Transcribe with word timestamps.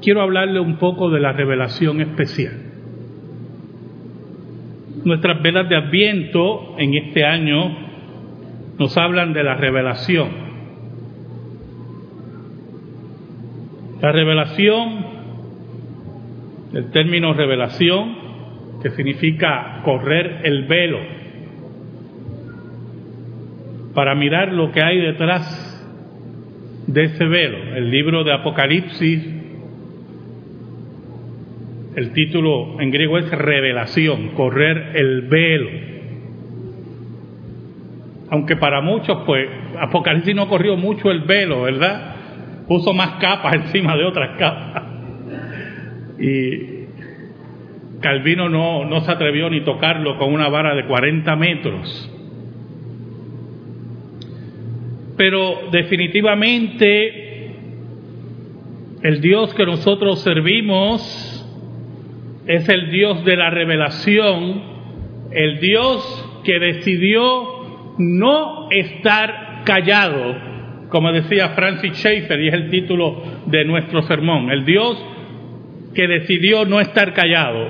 quiero 0.00 0.22
hablarle 0.22 0.60
un 0.60 0.76
poco 0.76 1.10
de 1.10 1.20
la 1.20 1.32
revelación 1.32 2.00
especial. 2.00 2.54
Nuestras 5.04 5.42
velas 5.42 5.68
de 5.68 5.76
Adviento 5.76 6.74
en 6.78 6.94
este 6.94 7.24
año 7.24 7.76
nos 8.78 8.96
hablan 8.96 9.32
de 9.32 9.42
la 9.42 9.54
revelación. 9.54 10.28
La 14.00 14.12
revelación, 14.12 15.06
el 16.72 16.90
término 16.90 17.32
revelación, 17.32 18.16
que 18.82 18.90
significa 18.90 19.80
correr 19.84 20.42
el 20.44 20.66
velo, 20.66 20.98
para 23.94 24.14
mirar 24.14 24.52
lo 24.52 24.70
que 24.70 24.82
hay 24.82 25.00
detrás 25.00 25.74
de 26.86 27.04
ese 27.04 27.24
velo. 27.24 27.74
El 27.74 27.90
libro 27.90 28.22
de 28.22 28.32
Apocalipsis, 28.32 29.37
el 31.98 32.12
título 32.12 32.80
en 32.80 32.90
griego 32.90 33.18
es 33.18 33.28
revelación, 33.30 34.28
correr 34.28 34.92
el 34.94 35.22
velo. 35.22 35.70
Aunque 38.30 38.56
para 38.56 38.80
muchos, 38.80 39.24
pues, 39.26 39.48
Apocalipsis 39.80 40.34
no 40.34 40.48
corrió 40.48 40.76
mucho 40.76 41.10
el 41.10 41.20
velo, 41.20 41.62
¿verdad? 41.62 42.14
Puso 42.68 42.92
más 42.92 43.20
capas 43.20 43.54
encima 43.66 43.96
de 43.96 44.04
otras 44.04 44.38
capas. 44.38 44.82
Y 46.20 46.86
Calvino 48.00 48.48
no, 48.48 48.84
no 48.84 49.00
se 49.00 49.10
atrevió 49.10 49.50
ni 49.50 49.62
tocarlo 49.62 50.18
con 50.18 50.32
una 50.32 50.48
vara 50.48 50.74
de 50.74 50.86
40 50.86 51.36
metros 51.36 52.14
pero 55.18 55.68
definitivamente 55.72 57.26
el 59.02 59.20
Dios 59.20 59.52
que 59.52 59.66
nosotros 59.66 60.20
servimos 60.20 61.37
es 62.48 62.68
el 62.68 62.90
Dios 62.90 63.24
de 63.24 63.36
la 63.36 63.50
revelación, 63.50 64.62
el 65.30 65.60
Dios 65.60 66.42
que 66.44 66.58
decidió 66.58 67.94
no 67.98 68.70
estar 68.70 69.62
callado, 69.64 70.34
como 70.88 71.12
decía 71.12 71.50
Francis 71.50 71.92
Schaeffer, 71.92 72.40
y 72.40 72.48
es 72.48 72.54
el 72.54 72.70
título 72.70 73.22
de 73.46 73.64
nuestro 73.64 74.02
sermón, 74.02 74.50
el 74.50 74.64
Dios 74.64 74.98
que 75.94 76.08
decidió 76.08 76.64
no 76.64 76.80
estar 76.80 77.12
callado. 77.12 77.68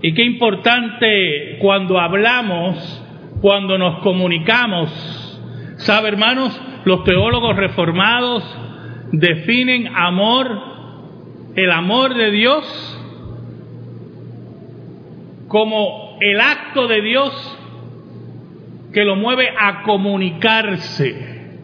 Y 0.00 0.14
qué 0.14 0.24
importante 0.24 1.58
cuando 1.60 2.00
hablamos 2.00 3.04
cuando 3.40 3.78
nos 3.78 3.98
comunicamos. 4.00 4.90
¿Sabe, 5.76 6.08
hermanos? 6.08 6.60
Los 6.84 7.04
teólogos 7.04 7.56
reformados 7.56 8.42
definen 9.12 9.88
amor, 9.94 10.67
el 11.58 11.72
amor 11.72 12.14
de 12.14 12.30
Dios, 12.30 13.00
como 15.48 16.16
el 16.20 16.40
acto 16.40 16.86
de 16.86 17.02
Dios 17.02 17.58
que 18.92 19.04
lo 19.04 19.16
mueve 19.16 19.48
a 19.58 19.82
comunicarse. 19.82 21.56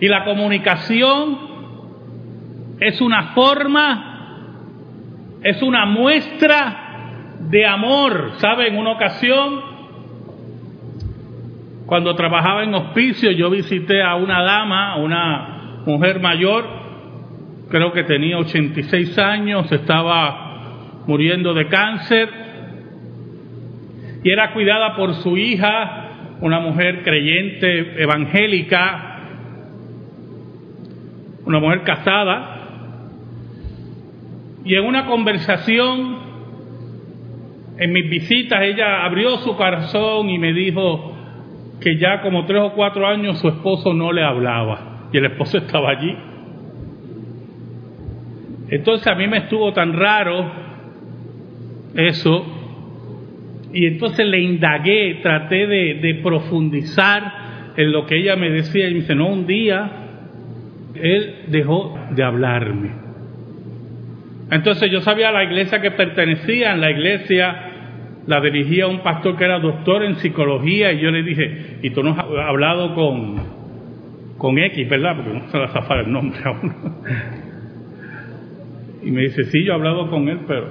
Y 0.00 0.06
la 0.06 0.24
comunicación 0.24 1.36
es 2.78 3.00
una 3.00 3.32
forma, 3.34 4.38
es 5.42 5.60
una 5.62 5.84
muestra 5.84 7.38
de 7.40 7.66
amor. 7.66 8.34
¿Sabe? 8.36 8.68
En 8.68 8.78
una 8.78 8.92
ocasión 8.92 9.72
cuando 11.86 12.14
trabajaba 12.14 12.62
en 12.62 12.72
hospicio, 12.72 13.32
yo 13.32 13.50
visité 13.50 14.00
a 14.00 14.14
una 14.14 14.44
dama, 14.44 14.96
una 14.96 15.82
mujer 15.86 16.20
mayor, 16.20 16.81
creo 17.72 17.90
que 17.92 18.04
tenía 18.04 18.36
86 18.36 19.18
años, 19.18 19.72
estaba 19.72 21.00
muriendo 21.06 21.54
de 21.54 21.66
cáncer 21.68 22.28
y 24.22 24.30
era 24.30 24.52
cuidada 24.52 24.94
por 24.94 25.14
su 25.14 25.38
hija, 25.38 26.36
una 26.42 26.60
mujer 26.60 27.02
creyente 27.02 28.02
evangélica, 28.02 29.20
una 31.46 31.58
mujer 31.60 31.82
casada. 31.82 32.58
Y 34.64 34.74
en 34.74 34.84
una 34.84 35.06
conversación, 35.06 36.18
en 37.78 37.92
mis 37.92 38.10
visitas, 38.10 38.60
ella 38.62 39.04
abrió 39.04 39.38
su 39.38 39.56
corazón 39.56 40.28
y 40.28 40.38
me 40.38 40.52
dijo, 40.52 41.12
que 41.80 41.98
ya 41.98 42.20
como 42.20 42.44
tres 42.44 42.62
o 42.62 42.72
cuatro 42.74 43.06
años 43.08 43.40
su 43.40 43.48
esposo 43.48 43.92
no 43.92 44.12
le 44.12 44.22
hablaba 44.22 45.08
y 45.10 45.16
el 45.16 45.24
esposo 45.24 45.56
estaba 45.58 45.90
allí. 45.90 46.14
Entonces 48.72 49.06
a 49.06 49.14
mí 49.14 49.26
me 49.26 49.36
estuvo 49.36 49.70
tan 49.74 49.92
raro 49.92 50.50
eso 51.94 53.68
y 53.70 53.84
entonces 53.84 54.26
le 54.26 54.40
indagué, 54.40 55.18
traté 55.22 55.66
de, 55.66 56.20
profundizar 56.22 57.74
en 57.76 57.92
lo 57.92 58.06
que 58.06 58.16
ella 58.16 58.34
me 58.34 58.48
decía 58.48 58.88
y 58.88 58.94
me 58.94 59.00
dice, 59.00 59.14
no, 59.14 59.28
un 59.28 59.46
día 59.46 59.90
él 60.94 61.34
dejó 61.48 61.98
de 62.12 62.24
hablarme. 62.24 62.92
Entonces 64.50 64.90
yo 64.90 65.02
sabía 65.02 65.30
la 65.32 65.44
iglesia 65.44 65.82
que 65.82 65.90
pertenecía, 65.90 66.72
en 66.72 66.80
la 66.80 66.90
iglesia 66.92 67.68
la 68.26 68.40
dirigía 68.40 68.86
un 68.86 69.00
pastor 69.00 69.36
que 69.36 69.44
era 69.44 69.58
doctor 69.58 70.02
en 70.02 70.16
psicología 70.16 70.94
y 70.94 71.00
yo 71.00 71.10
le 71.10 71.22
dije, 71.22 71.76
y 71.82 71.90
tú 71.90 72.02
no 72.02 72.12
has 72.12 72.20
hablado 72.20 72.94
con, 72.94 73.36
con 74.38 74.56
X, 74.56 74.88
¿verdad? 74.88 75.16
Porque 75.16 75.38
no 75.38 75.48
se 75.50 75.58
le 75.58 75.68
zafar 75.68 75.98
el 75.98 76.10
nombre 76.10 76.40
a 76.42 76.50
uno. 76.52 76.74
Y 79.02 79.10
me 79.10 79.22
dice, 79.22 79.44
sí, 79.44 79.64
yo 79.64 79.72
he 79.72 79.74
hablado 79.74 80.08
con 80.10 80.28
él, 80.28 80.40
pero 80.46 80.68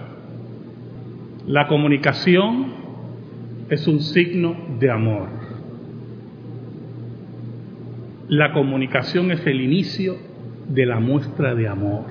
la 1.47 1.67
comunicación 1.67 2.67
es 3.69 3.87
un 3.87 3.99
signo 3.99 4.55
de 4.79 4.89
amor. 4.91 5.27
La 8.29 8.53
comunicación 8.53 9.31
es 9.31 9.45
el 9.45 9.59
inicio 9.59 10.15
de 10.67 10.85
la 10.85 10.99
muestra 10.99 11.55
de 11.55 11.67
amor. 11.67 12.05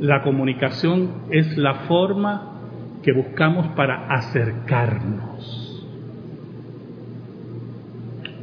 La 0.00 0.22
comunicación 0.22 1.10
es 1.30 1.58
la 1.58 1.74
forma 1.86 2.60
que 3.02 3.12
buscamos 3.12 3.68
para 3.76 4.06
acercarnos. 4.08 5.86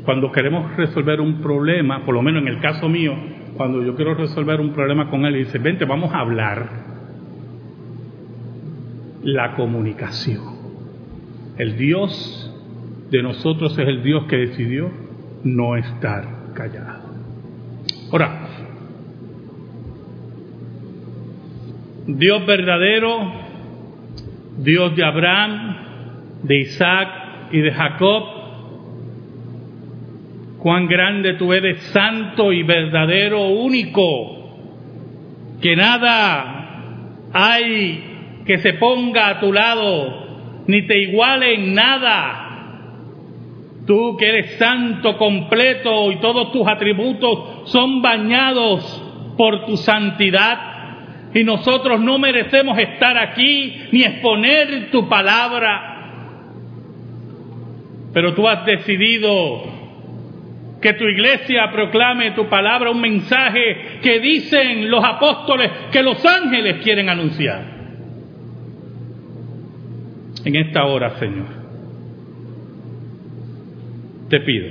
Cuando 0.05 0.31
queremos 0.31 0.75
resolver 0.75 1.19
un 1.21 1.41
problema, 1.41 2.05
por 2.05 2.13
lo 2.13 2.21
menos 2.21 2.43
en 2.43 2.47
el 2.49 2.59
caso 2.59 2.87
mío, 2.87 3.13
cuando 3.59 3.83
yo 3.83 3.93
quiero 3.93 4.13
resolver 4.13 4.61
un 4.61 4.71
problema 4.71 5.09
con 5.09 5.25
él 5.25 5.35
y 5.35 5.39
dice, 5.39 5.57
vente, 5.57 5.83
vamos 5.83 6.13
a 6.13 6.19
hablar. 6.19 6.69
La 9.21 9.53
comunicación. 9.55 10.41
El 11.57 11.75
Dios 11.75 12.55
de 13.11 13.21
nosotros 13.21 13.77
es 13.77 13.85
el 13.85 14.01
Dios 14.01 14.27
que 14.29 14.37
decidió 14.37 14.89
no 15.43 15.75
estar 15.75 16.53
callado. 16.53 17.09
Ahora, 18.13 18.47
Dios 22.07 22.45
verdadero, 22.45 23.29
Dios 24.59 24.95
de 24.95 25.03
Abraham, 25.03 25.75
de 26.43 26.61
Isaac 26.61 27.09
y 27.51 27.59
de 27.59 27.73
Jacob, 27.73 28.23
cuán 30.59 30.87
grande 30.87 31.33
tú 31.35 31.53
eres, 31.53 31.79
santo 31.93 32.51
y 32.51 32.63
verdadero, 32.63 33.47
único, 33.47 34.37
que 35.61 35.75
nada 35.75 37.29
hay 37.33 38.41
que 38.45 38.57
se 38.57 38.73
ponga 38.73 39.29
a 39.29 39.39
tu 39.39 39.53
lado, 39.53 40.63
ni 40.67 40.85
te 40.87 40.97
iguale 40.99 41.55
en 41.55 41.73
nada. 41.73 42.45
Tú 43.85 44.17
que 44.17 44.29
eres 44.29 44.57
santo 44.57 45.17
completo 45.17 46.11
y 46.11 46.19
todos 46.19 46.51
tus 46.51 46.67
atributos 46.67 47.69
son 47.71 48.01
bañados 48.01 49.03
por 49.37 49.65
tu 49.65 49.77
santidad 49.77 50.69
y 51.33 51.43
nosotros 51.43 51.99
no 51.99 52.17
merecemos 52.17 52.77
estar 52.77 53.17
aquí 53.17 53.87
ni 53.91 54.03
exponer 54.03 54.91
tu 54.91 55.07
palabra. 55.07 55.95
Pero 58.13 58.33
tú 58.33 58.47
has 58.47 58.65
decidido 58.65 59.78
que 60.81 60.93
tu 60.93 61.05
iglesia 61.05 61.69
proclame 61.71 62.31
tu 62.31 62.47
palabra, 62.47 62.91
un 62.91 63.01
mensaje 63.01 63.99
que 64.01 64.19
dicen 64.19 64.89
los 64.89 65.03
apóstoles 65.03 65.69
que 65.91 66.01
los 66.01 66.23
ángeles 66.25 66.81
quieren 66.83 67.09
anunciar. 67.09 67.79
En 70.45 70.55
esta 70.55 70.85
hora, 70.85 71.17
Señor, 71.19 71.47
te 74.29 74.39
pido, 74.39 74.67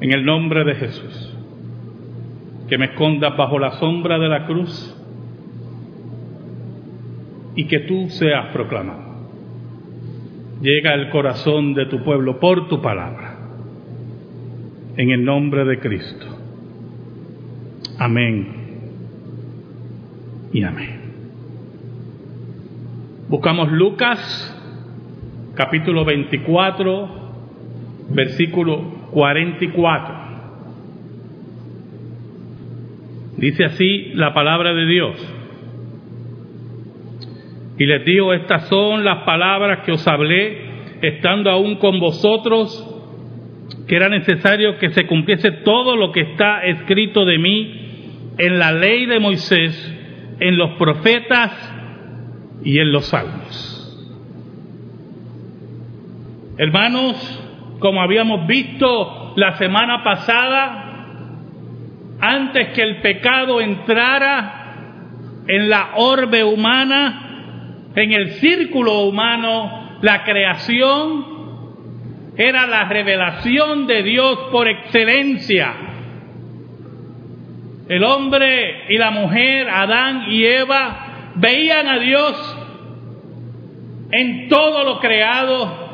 en 0.00 0.12
el 0.12 0.24
nombre 0.24 0.64
de 0.64 0.74
Jesús, 0.74 1.36
que 2.68 2.76
me 2.76 2.86
escondas 2.86 3.36
bajo 3.36 3.58
la 3.58 3.72
sombra 3.72 4.18
de 4.18 4.28
la 4.28 4.46
cruz 4.46 4.96
y 7.56 7.66
que 7.66 7.80
tú 7.80 8.08
seas 8.10 8.52
proclamado. 8.52 9.10
Llega 10.60 10.92
al 10.92 11.08
corazón 11.08 11.72
de 11.72 11.86
tu 11.86 12.04
pueblo 12.04 12.38
por 12.38 12.68
tu 12.68 12.82
palabra. 12.82 13.29
En 15.00 15.10
el 15.12 15.24
nombre 15.24 15.64
de 15.64 15.78
Cristo. 15.78 16.26
Amén 17.98 18.46
y 20.52 20.62
amén. 20.62 21.00
Buscamos 23.30 23.72
Lucas 23.72 25.54
capítulo 25.54 26.04
24, 26.04 27.08
versículo 28.10 28.82
44. 29.12 30.14
Dice 33.38 33.64
así 33.64 34.12
la 34.16 34.34
palabra 34.34 34.74
de 34.74 34.84
Dios. 34.84 35.34
Y 37.78 37.86
les 37.86 38.04
digo, 38.04 38.34
estas 38.34 38.68
son 38.68 39.02
las 39.02 39.22
palabras 39.22 39.78
que 39.86 39.92
os 39.92 40.06
hablé 40.06 40.58
estando 41.00 41.50
aún 41.50 41.76
con 41.76 41.98
vosotros, 41.98 42.99
que 43.86 43.96
era 43.96 44.08
necesario 44.08 44.78
que 44.78 44.90
se 44.90 45.06
cumpliese 45.06 45.50
todo 45.50 45.96
lo 45.96 46.12
que 46.12 46.20
está 46.20 46.62
escrito 46.62 47.24
de 47.24 47.38
mí 47.38 47.90
en 48.38 48.58
la 48.58 48.72
ley 48.72 49.06
de 49.06 49.18
Moisés, 49.18 49.96
en 50.38 50.56
los 50.56 50.70
profetas 50.72 51.52
y 52.64 52.78
en 52.78 52.92
los 52.92 53.06
salmos. 53.06 53.66
Hermanos, 56.56 57.76
como 57.78 58.02
habíamos 58.02 58.46
visto 58.46 59.32
la 59.36 59.56
semana 59.56 60.04
pasada, 60.04 60.90
antes 62.20 62.68
que 62.68 62.82
el 62.82 63.00
pecado 63.00 63.60
entrara 63.60 64.60
en 65.48 65.70
la 65.70 65.92
orbe 65.96 66.44
humana, 66.44 67.88
en 67.94 68.12
el 68.12 68.32
círculo 68.32 69.00
humano, 69.00 69.98
la 70.02 70.22
creación 70.24 71.39
era 72.40 72.66
la 72.66 72.84
revelación 72.84 73.86
de 73.86 74.02
Dios 74.02 74.38
por 74.50 74.66
excelencia. 74.66 75.74
El 77.86 78.02
hombre 78.02 78.86
y 78.88 78.96
la 78.96 79.10
mujer, 79.10 79.68
Adán 79.68 80.24
y 80.30 80.46
Eva, 80.46 81.32
veían 81.34 81.86
a 81.86 81.98
Dios 81.98 82.56
en 84.10 84.48
todo 84.48 84.84
lo 84.84 85.00
creado 85.00 85.90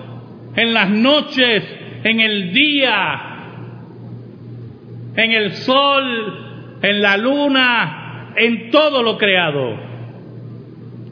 en 0.54 0.72
las 0.72 0.88
noches, 0.88 1.64
en 2.04 2.20
el 2.20 2.52
día, 2.52 3.22
en 5.16 5.32
el 5.32 5.52
sol, 5.52 6.78
en 6.80 7.02
la 7.02 7.16
luna, 7.16 8.34
en 8.36 8.70
todo 8.70 9.02
lo 9.02 9.18
creado. 9.18 9.76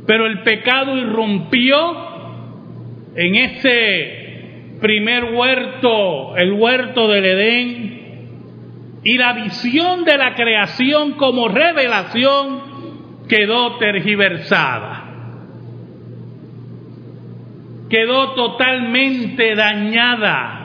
Pero 0.06 0.26
el 0.26 0.42
pecado 0.44 0.96
irrumpió 0.96 1.74
en 3.16 3.34
ese 3.34 4.23
primer 4.84 5.32
huerto, 5.32 6.36
el 6.36 6.52
huerto 6.52 7.08
del 7.08 7.24
Edén, 7.24 9.00
y 9.02 9.16
la 9.16 9.32
visión 9.32 10.04
de 10.04 10.18
la 10.18 10.34
creación 10.34 11.12
como 11.12 11.48
revelación 11.48 13.24
quedó 13.26 13.78
tergiversada 13.78 15.04
quedó 17.94 18.32
totalmente 18.32 19.54
dañada. 19.54 20.60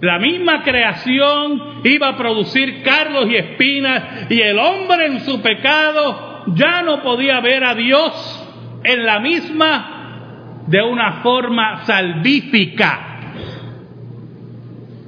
La 0.00 0.18
misma 0.18 0.62
creación 0.62 1.82
iba 1.84 2.08
a 2.08 2.16
producir 2.16 2.82
carlos 2.82 3.26
y 3.28 3.36
espinas 3.36 4.30
y 4.30 4.40
el 4.40 4.58
hombre 4.58 5.08
en 5.08 5.20
su 5.20 5.42
pecado 5.42 6.44
ya 6.54 6.80
no 6.80 7.02
podía 7.02 7.40
ver 7.40 7.64
a 7.64 7.74
Dios 7.74 8.80
en 8.82 9.04
la 9.04 9.20
misma 9.20 9.99
de 10.70 10.80
una 10.80 11.14
forma 11.14 11.84
salvífica, 11.84 13.18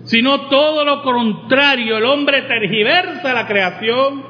sino 0.03 0.49
todo 0.49 0.85
lo 0.85 1.03
contrario, 1.03 1.99
el 1.99 2.05
hombre 2.05 2.43
tergiversa 2.43 3.33
la 3.33 3.47
creación 3.47 4.25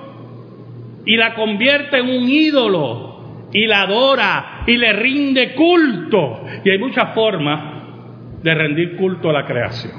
y 1.06 1.16
la 1.16 1.34
convierte 1.34 2.00
en 2.00 2.10
un 2.10 2.28
ídolo 2.28 3.48
y 3.50 3.66
la 3.66 3.82
adora 3.82 4.64
y 4.66 4.76
le 4.76 4.92
rinde 4.92 5.54
culto. 5.54 6.44
Y 6.64 6.70
hay 6.70 6.78
muchas 6.78 7.14
formas 7.14 8.42
de 8.42 8.54
rendir 8.54 8.96
culto 8.96 9.30
a 9.30 9.32
la 9.32 9.46
creación. 9.46 9.92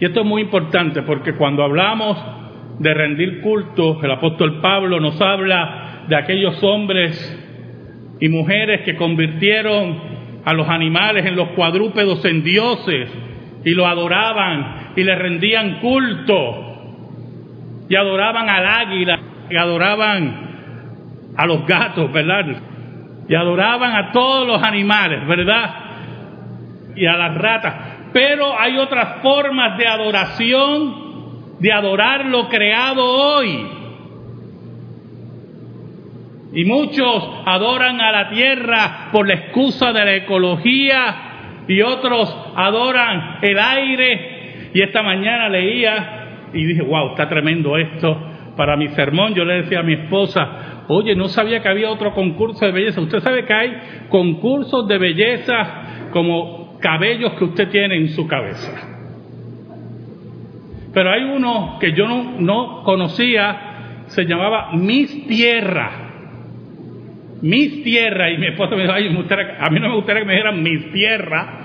Y 0.00 0.06
esto 0.06 0.20
es 0.20 0.26
muy 0.26 0.40
importante 0.40 1.02
porque 1.02 1.34
cuando 1.34 1.62
hablamos 1.62 2.16
de 2.78 2.94
rendir 2.94 3.42
culto, 3.42 4.02
el 4.02 4.10
apóstol 4.10 4.62
Pablo 4.62 4.98
nos 4.98 5.20
habla 5.20 6.04
de 6.08 6.16
aquellos 6.16 6.62
hombres 6.64 7.39
y 8.20 8.28
mujeres 8.28 8.82
que 8.82 8.96
convirtieron 8.96 9.98
a 10.44 10.52
los 10.52 10.68
animales 10.68 11.26
en 11.26 11.36
los 11.36 11.48
cuadrúpedos 11.50 12.24
en 12.24 12.44
dioses 12.44 13.10
y 13.64 13.70
lo 13.70 13.86
adoraban 13.86 14.92
y 14.96 15.02
le 15.02 15.14
rendían 15.14 15.80
culto 15.80 16.66
y 17.88 17.96
adoraban 17.96 18.48
al 18.48 18.66
águila 18.66 19.20
y 19.50 19.56
adoraban 19.56 20.50
a 21.36 21.46
los 21.46 21.66
gatos, 21.66 22.12
¿verdad? 22.12 22.46
Y 23.28 23.34
adoraban 23.34 23.94
a 23.96 24.12
todos 24.12 24.46
los 24.46 24.62
animales, 24.62 25.26
¿verdad? 25.26 25.74
Y 26.94 27.06
a 27.06 27.16
las 27.16 27.34
ratas. 27.36 27.74
Pero 28.12 28.58
hay 28.58 28.76
otras 28.78 29.22
formas 29.22 29.78
de 29.78 29.86
adoración, 29.86 30.94
de 31.58 31.72
adorar 31.72 32.26
lo 32.26 32.48
creado 32.48 33.04
hoy. 33.04 33.79
Y 36.52 36.64
muchos 36.64 37.30
adoran 37.46 38.00
a 38.00 38.12
la 38.12 38.30
tierra 38.30 39.08
por 39.12 39.26
la 39.26 39.34
excusa 39.34 39.92
de 39.92 40.04
la 40.04 40.14
ecología 40.16 41.16
y 41.68 41.80
otros 41.82 42.34
adoran 42.56 43.38
el 43.42 43.58
aire. 43.58 44.70
Y 44.74 44.82
esta 44.82 45.02
mañana 45.02 45.48
leía 45.48 46.48
y 46.52 46.64
dije, 46.64 46.82
wow, 46.82 47.10
está 47.10 47.28
tremendo 47.28 47.76
esto. 47.76 48.26
Para 48.56 48.76
mi 48.76 48.88
sermón 48.88 49.34
yo 49.34 49.44
le 49.44 49.62
decía 49.62 49.80
a 49.80 49.84
mi 49.84 49.94
esposa, 49.94 50.70
Oye, 50.92 51.14
no 51.14 51.28
sabía 51.28 51.62
que 51.62 51.68
había 51.68 51.88
otro 51.88 52.12
concurso 52.12 52.66
de 52.66 52.72
belleza. 52.72 53.00
Usted 53.00 53.20
sabe 53.20 53.44
que 53.44 53.54
hay 53.54 53.80
concursos 54.08 54.88
de 54.88 54.98
belleza 54.98 56.08
como 56.10 56.80
cabellos 56.80 57.34
que 57.34 57.44
usted 57.44 57.68
tiene 57.68 57.94
en 57.94 58.08
su 58.08 58.26
cabeza. 58.26 58.72
Pero 60.92 61.12
hay 61.12 61.22
uno 61.22 61.78
que 61.78 61.92
yo 61.92 62.08
no, 62.08 62.82
conocía, 62.82 64.04
se 64.06 64.24
llamaba 64.24 64.72
Miss 64.72 65.28
Tierra. 65.28 66.09
Miss 67.42 67.82
Tierra, 67.82 68.30
y 68.30 68.38
mi 68.38 68.48
esposa 68.48 68.76
me 68.76 68.82
dijo, 68.82 68.92
a 68.92 69.70
mí 69.70 69.80
no 69.80 69.88
me 69.88 69.94
gustaría 69.94 70.22
que 70.22 70.26
me 70.26 70.34
dijeran 70.34 70.62
Miss 70.62 70.92
Tierra, 70.92 71.60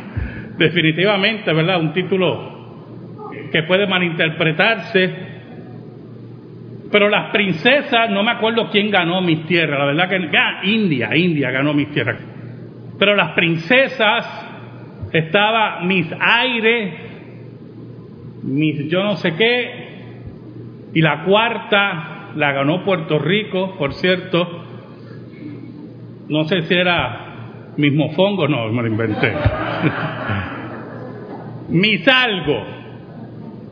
definitivamente, 0.57 1.54
¿verdad? 1.54 1.80
Un 1.80 1.94
título 1.94 2.56
que 3.51 3.63
puede 3.63 3.88
malinterpretarse, 3.88 5.14
pero 6.92 7.09
las 7.09 7.31
princesas, 7.31 8.09
no 8.09 8.23
me 8.23 8.31
acuerdo 8.31 8.69
quién 8.69 8.90
ganó 8.90 9.21
mis 9.21 9.45
tierras, 9.47 9.80
la 9.80 9.85
verdad 9.85 10.09
que 10.09 10.69
India, 10.69 11.16
India 11.16 11.52
ganó 11.52 11.73
mis 11.73 11.90
tierras. 11.92 12.21
Pero 12.97 13.16
las 13.16 13.31
princesas 13.31 15.09
estaba 15.11 15.81
mis 15.81 16.07
aire, 16.18 16.94
mis 18.44 18.90
yo 18.90 19.04
no 19.04 19.16
sé 19.18 19.35
qué, 19.35 19.85
y 20.94 21.02
la 21.02 21.23
cuarta 21.23 22.31
la 22.35 22.54
ganó 22.54 22.83
Puerto 22.85 23.19
Rico, 23.19 23.76
por 23.78 23.94
cierto. 23.94 24.64
No 26.30 26.46
sé 26.46 26.64
si 26.64 26.74
era 26.74 27.74
mismo 27.78 28.12
fongo, 28.12 28.48
no, 28.48 28.72
me 28.72 28.82
lo 28.82 28.88
inventé. 28.88 29.34
mis 31.70 32.08
algo. 32.08 32.64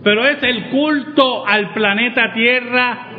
Pero 0.04 0.28
es 0.28 0.44
el 0.44 0.70
culto 0.70 1.48
al 1.48 1.74
planeta 1.74 2.34
Tierra 2.34 3.14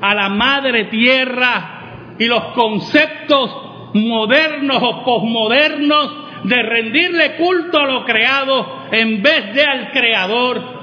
a 0.00 0.14
la 0.14 0.28
madre 0.28 0.86
tierra 0.86 2.14
y 2.18 2.26
los 2.26 2.44
conceptos 2.54 3.92
modernos 3.94 4.82
o 4.82 5.04
posmodernos 5.04 6.26
de 6.44 6.62
rendirle 6.62 7.36
culto 7.36 7.78
a 7.78 7.86
lo 7.86 8.04
creado 8.04 8.86
en 8.92 9.22
vez 9.22 9.54
de 9.54 9.64
al 9.64 9.90
creador 9.90 10.76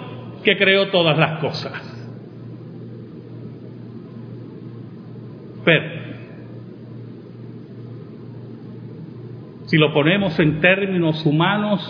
que 0.44 0.58
creó 0.58 0.90
todas 0.90 1.18
las 1.18 1.40
cosas. 1.40 1.90
Pero, 5.64 6.04
si 9.74 9.80
lo 9.80 9.92
ponemos 9.92 10.40
en 10.40 10.62
términos 10.62 11.26
humanos, 11.26 11.82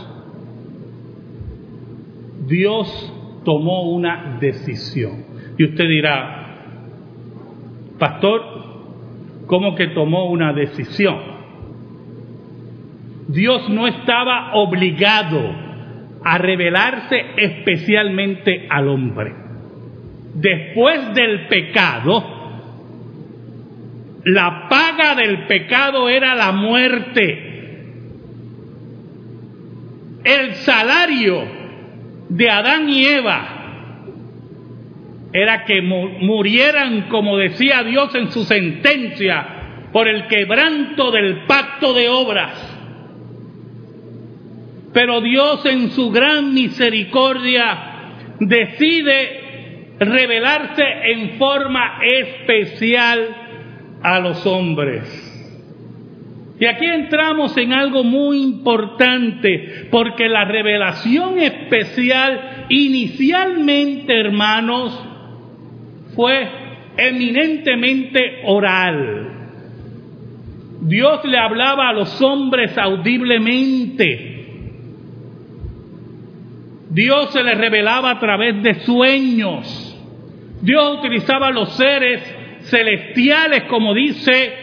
Dios 2.47 3.41
tomó 3.43 3.91
una 3.91 4.37
decisión. 4.39 5.25
Y 5.57 5.65
usted 5.65 5.89
dirá, 5.89 6.61
Pastor, 7.99 8.41
¿cómo 9.47 9.75
que 9.75 9.87
tomó 9.87 10.29
una 10.29 10.53
decisión? 10.53 11.17
Dios 13.27 13.67
no 13.67 13.85
estaba 13.85 14.53
obligado 14.53 15.41
a 16.23 16.37
revelarse 16.37 17.21
especialmente 17.35 18.65
al 18.69 18.87
hombre. 18.87 19.33
Después 20.35 21.13
del 21.15 21.47
pecado, 21.47 22.23
la 24.23 24.69
paga 24.69 25.15
del 25.15 25.47
pecado 25.47 26.07
era 26.07 26.33
la 26.33 26.53
muerte. 26.53 27.49
El 30.23 30.55
salario 30.55 31.43
de 32.29 32.49
Adán 32.49 32.89
y 32.89 33.05
Eva 33.05 33.53
era 35.33 35.65
que 35.65 35.81
murieran, 35.81 37.09
como 37.09 37.37
decía 37.37 37.83
Dios 37.83 38.13
en 38.15 38.31
su 38.31 38.45
sentencia, 38.45 39.45
por 39.91 40.07
el 40.07 40.27
quebranto 40.27 41.11
del 41.11 41.45
pacto 41.45 41.93
de 41.93 42.09
obras. 42.09 42.69
Pero 44.93 45.21
Dios 45.21 45.65
en 45.65 45.91
su 45.91 46.11
gran 46.11 46.53
misericordia 46.53 47.77
decide 48.39 49.95
revelarse 49.99 50.83
en 51.11 51.37
forma 51.37 51.99
especial 52.03 53.35
a 54.01 54.19
los 54.19 54.45
hombres. 54.45 55.22
Y 56.63 56.65
aquí 56.65 56.85
entramos 56.85 57.57
en 57.57 57.73
algo 57.73 58.05
muy 58.05 58.41
importante, 58.41 59.89
porque 59.91 60.29
la 60.29 60.45
revelación 60.45 61.37
especial 61.37 62.67
inicialmente, 62.69 64.17
hermanos, 64.17 64.97
fue 66.15 66.47
eminentemente 66.95 68.43
oral. 68.45 69.29
Dios 70.83 71.25
le 71.25 71.37
hablaba 71.37 71.89
a 71.89 71.93
los 71.93 72.21
hombres 72.21 72.77
audiblemente. 72.77 74.45
Dios 76.91 77.33
se 77.33 77.43
les 77.43 77.57
revelaba 77.57 78.11
a 78.11 78.19
través 78.19 78.63
de 78.63 78.75
sueños. 78.85 80.01
Dios 80.61 80.99
utilizaba 80.99 81.51
los 81.51 81.75
seres 81.75 82.21
celestiales, 82.61 83.63
como 83.63 83.93
dice 83.93 84.62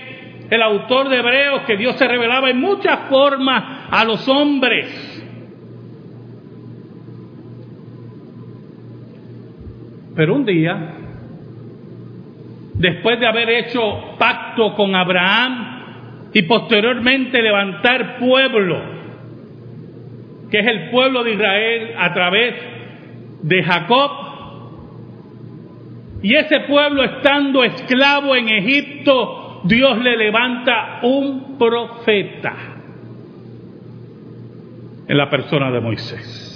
el 0.50 0.62
autor 0.62 1.09
de 1.09 1.19
Hebreos, 1.19 1.62
que 1.62 1.76
Dios 1.76 1.97
se 1.97 2.07
revelaba 2.07 2.50
en 2.50 2.61
muchas 2.61 3.09
formas 3.09 3.88
a 3.90 4.04
los 4.04 4.28
hombres. 4.28 5.16
Pero 10.16 10.35
un 10.35 10.45
día 10.45 10.97
después 12.80 13.21
de 13.21 13.26
haber 13.26 13.50
hecho 13.50 14.16
pacto 14.19 14.75
con 14.75 14.95
Abraham 14.95 16.28
y 16.33 16.42
posteriormente 16.42 17.42
levantar 17.42 18.19
pueblo, 18.19 18.80
que 20.50 20.59
es 20.59 20.66
el 20.66 20.90
pueblo 20.90 21.23
de 21.23 21.35
Israel 21.35 21.95
a 21.99 22.14
través 22.14 22.54
de 23.42 23.62
Jacob, 23.62 24.11
y 26.23 26.35
ese 26.35 26.61
pueblo 26.61 27.04
estando 27.04 27.64
esclavo 27.64 28.35
en 28.35 28.49
Egipto, 28.49 29.39
Dios 29.64 29.99
le 29.99 30.17
levanta 30.17 31.00
un 31.02 31.59
profeta 31.59 32.55
en 35.07 35.17
la 35.17 35.29
persona 35.29 35.71
de 35.71 35.81
Moisés. 35.81 36.50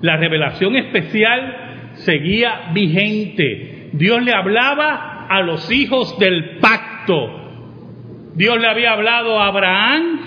La 0.00 0.16
revelación 0.16 0.76
especial 0.76 1.92
seguía 1.94 2.70
vigente. 2.72 3.90
Dios 3.92 4.22
le 4.22 4.32
hablaba 4.32 5.26
a 5.28 5.42
los 5.42 5.70
hijos 5.70 6.18
del 6.18 6.58
pacto. 6.58 7.38
Dios 8.34 8.60
le 8.60 8.68
había 8.68 8.92
hablado 8.92 9.40
a 9.40 9.48
Abraham, 9.48 10.20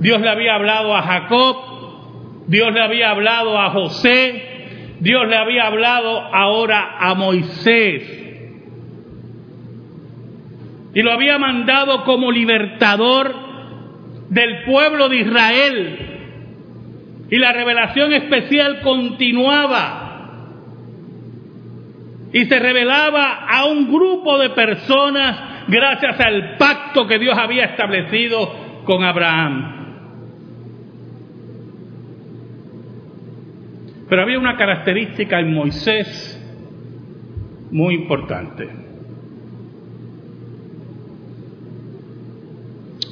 Dios 0.00 0.20
le 0.20 0.28
había 0.28 0.54
hablado 0.54 0.96
a 0.96 1.02
Jacob, 1.02 1.56
Dios 2.46 2.72
le 2.72 2.80
había 2.80 3.10
hablado 3.10 3.58
a 3.58 3.70
José, 3.70 4.96
Dios 5.00 5.28
le 5.28 5.36
había 5.36 5.66
hablado 5.66 6.20
ahora 6.34 6.96
a 6.98 7.14
Moisés. 7.14 8.19
Y 10.94 11.02
lo 11.02 11.12
había 11.12 11.38
mandado 11.38 12.04
como 12.04 12.32
libertador 12.32 13.34
del 14.28 14.64
pueblo 14.64 15.08
de 15.08 15.16
Israel. 15.16 15.98
Y 17.30 17.36
la 17.36 17.52
revelación 17.52 18.12
especial 18.12 18.80
continuaba 18.80 20.00
y 22.32 22.44
se 22.44 22.58
revelaba 22.58 23.46
a 23.48 23.64
un 23.66 23.92
grupo 23.92 24.38
de 24.38 24.50
personas 24.50 25.66
gracias 25.68 26.18
al 26.20 26.56
pacto 26.56 27.06
que 27.06 27.18
Dios 27.18 27.36
había 27.36 27.66
establecido 27.66 28.82
con 28.84 29.02
Abraham. 29.02 29.76
Pero 34.08 34.22
había 34.22 34.38
una 34.38 34.56
característica 34.56 35.38
en 35.38 35.54
Moisés 35.54 36.36
muy 37.70 37.94
importante. 37.94 38.68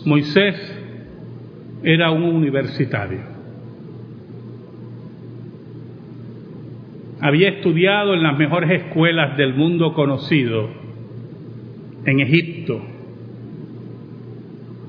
Moisés 0.08 0.56
era 1.82 2.10
un 2.10 2.24
universitario. 2.24 3.38
había 7.20 7.48
estudiado 7.48 8.14
en 8.14 8.22
las 8.22 8.38
mejores 8.38 8.70
escuelas 8.70 9.36
del 9.36 9.54
mundo 9.54 9.92
conocido, 9.92 10.68
en 12.04 12.20
Egipto. 12.20 12.80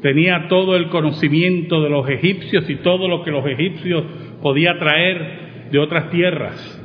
Tenía 0.01 0.47
todo 0.47 0.75
el 0.75 0.89
conocimiento 0.89 1.81
de 1.81 1.89
los 1.89 2.07
egipcios 2.07 2.69
y 2.69 2.75
todo 2.75 3.07
lo 3.07 3.23
que 3.23 3.31
los 3.31 3.45
egipcios 3.45 4.03
podía 4.41 4.77
traer 4.79 5.69
de 5.71 5.79
otras 5.79 6.09
tierras. 6.11 6.75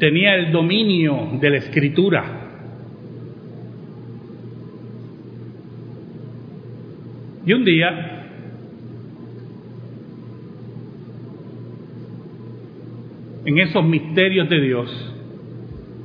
Tenía 0.00 0.34
el 0.34 0.50
dominio 0.50 1.38
de 1.40 1.50
la 1.50 1.56
escritura. 1.58 2.43
Y 7.46 7.52
un 7.52 7.64
día 7.64 8.24
en 13.44 13.58
esos 13.58 13.84
misterios 13.84 14.48
de 14.48 14.60
Dios, 14.60 15.14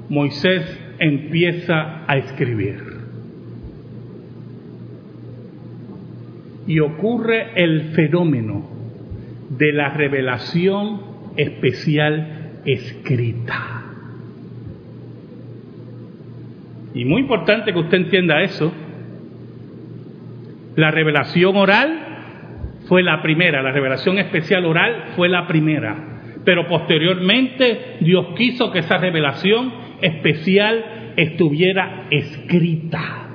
Moisés 0.10 0.80
empieza 1.00 2.04
a 2.08 2.18
escribir. 2.18 2.84
Y 6.68 6.80
ocurre 6.82 7.52
el 7.56 7.94
fenómeno 7.94 8.70
de 9.58 9.74
la 9.74 9.90
revelación 9.90 11.02
especial 11.38 12.62
escrita. 12.66 13.86
Y 16.94 17.06
muy 17.06 17.22
importante 17.22 17.72
que 17.72 17.80
usted 17.80 17.98
entienda 17.98 18.42
eso. 18.42 18.74
La 20.80 20.92
revelación 20.92 21.56
oral 21.56 22.00
fue 22.88 23.04
la 23.04 23.22
primera, 23.22 23.62
la 23.62 23.72
revelación 23.72 24.18
especial 24.18 24.66
oral 24.66 25.12
fue 25.16 25.30
la 25.30 25.46
primera 25.46 26.10
pero 26.50 26.68
posteriormente 26.68 27.98
Dios 28.02 28.28
quiso 28.36 28.72
que 28.72 28.80
esa 28.80 28.98
revelación 28.98 29.72
especial 30.02 31.14
estuviera 31.16 32.08
escrita. 32.10 33.28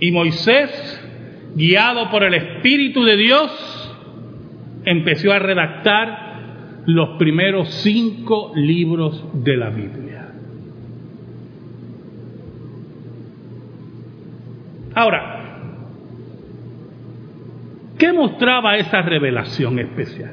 Y 0.00 0.12
Moisés, 0.12 1.52
guiado 1.54 2.10
por 2.10 2.22
el 2.22 2.34
Espíritu 2.34 3.04
de 3.04 3.16
Dios, 3.16 3.96
empezó 4.84 5.32
a 5.32 5.38
redactar 5.38 6.84
los 6.86 7.18
primeros 7.18 7.68
cinco 7.82 8.52
libros 8.54 9.22
de 9.44 9.56
la 9.56 9.68
Biblia. 9.68 10.09
Ahora, 14.94 15.40
¿Qué 18.00 18.14
mostraba 18.14 18.78
esa 18.78 19.02
revelación 19.02 19.78
especial? 19.78 20.32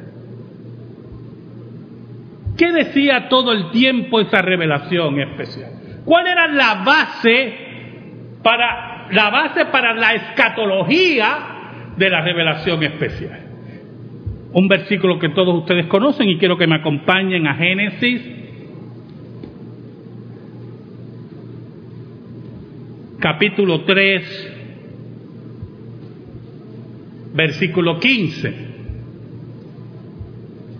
¿Qué 2.57 2.71
decía 2.71 3.27
todo 3.27 3.51
el 3.51 3.71
tiempo 3.71 4.21
esa 4.21 4.41
revelación 4.41 5.19
especial? 5.19 5.71
¿Cuál 6.05 6.27
era 6.27 6.47
la 6.47 6.75
base 6.85 7.53
para 8.41 9.09
la 9.11 9.29
base 9.29 9.65
para 9.65 9.93
la 9.93 10.13
escatología 10.13 11.27
de 11.97 12.09
la 12.09 12.21
revelación 12.21 12.83
especial? 12.83 13.41
Un 14.53 14.69
versículo 14.69 15.19
que 15.19 15.29
todos 15.29 15.53
ustedes 15.55 15.87
conocen 15.87 16.29
y 16.29 16.37
quiero 16.37 16.57
que 16.57 16.67
me 16.67 16.77
acompañen 16.77 17.47
a 17.47 17.55
Génesis 17.55 18.21
capítulo 23.19 23.81
3 23.81 24.53
versículo 27.33 27.99
15. 27.99 28.53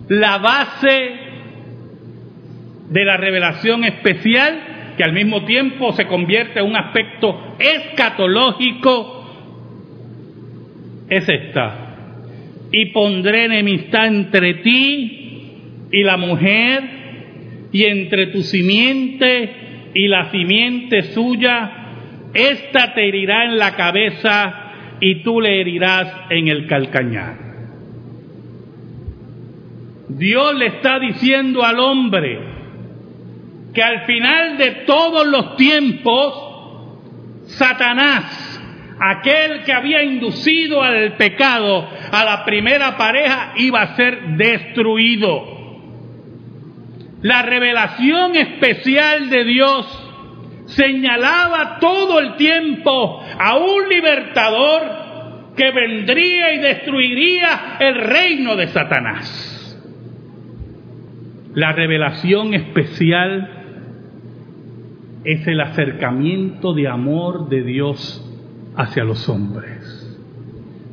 La 0.08 0.38
base 0.38 1.10
de 2.90 3.04
la 3.04 3.16
revelación 3.16 3.84
especial, 3.84 4.94
que 4.96 5.04
al 5.04 5.12
mismo 5.12 5.44
tiempo 5.44 5.92
se 5.92 6.06
convierte 6.06 6.58
en 6.58 6.66
un 6.66 6.76
aspecto 6.76 7.56
escatológico, 7.58 9.24
es 11.08 11.28
esta. 11.28 11.84
Y 12.72 12.86
pondré 12.86 13.44
enemistad 13.44 14.06
entre 14.06 14.54
ti 14.54 15.88
y 15.92 16.02
la 16.02 16.16
mujer, 16.16 16.98
y 17.70 17.84
entre 17.84 18.28
tu 18.28 18.42
simiente 18.42 19.90
y 19.94 20.08
la 20.08 20.30
simiente 20.30 21.02
suya, 21.14 21.87
esta 22.34 22.94
te 22.94 23.08
herirá 23.08 23.44
en 23.44 23.58
la 23.58 23.74
cabeza 23.74 24.68
y 25.00 25.22
tú 25.22 25.40
le 25.40 25.60
herirás 25.60 26.12
en 26.30 26.48
el 26.48 26.66
calcañar. 26.66 27.48
Dios 30.08 30.54
le 30.54 30.66
está 30.66 30.98
diciendo 30.98 31.64
al 31.64 31.78
hombre 31.78 32.40
que 33.74 33.82
al 33.82 34.06
final 34.06 34.56
de 34.56 34.70
todos 34.86 35.26
los 35.26 35.56
tiempos, 35.56 37.44
Satanás, 37.46 38.60
aquel 38.98 39.62
que 39.64 39.72
había 39.72 40.02
inducido 40.02 40.82
al 40.82 41.16
pecado 41.16 41.88
a 42.10 42.24
la 42.24 42.44
primera 42.44 42.96
pareja, 42.96 43.52
iba 43.56 43.82
a 43.82 43.96
ser 43.96 44.36
destruido. 44.36 45.56
La 47.22 47.42
revelación 47.42 48.36
especial 48.36 49.28
de 49.28 49.44
Dios 49.44 49.97
señalaba 50.68 51.78
todo 51.80 52.18
el 52.20 52.36
tiempo 52.36 53.20
a 53.38 53.56
un 53.56 53.88
libertador 53.88 54.82
que 55.56 55.70
vendría 55.72 56.54
y 56.54 56.58
destruiría 56.58 57.76
el 57.80 57.94
reino 57.96 58.56
de 58.56 58.68
Satanás. 58.68 59.44
La 61.54 61.72
revelación 61.72 62.54
especial 62.54 63.50
es 65.24 65.46
el 65.46 65.60
acercamiento 65.60 66.74
de 66.74 66.86
amor 66.86 67.48
de 67.48 67.62
Dios 67.62 68.24
hacia 68.76 69.02
los 69.04 69.28
hombres. 69.28 69.94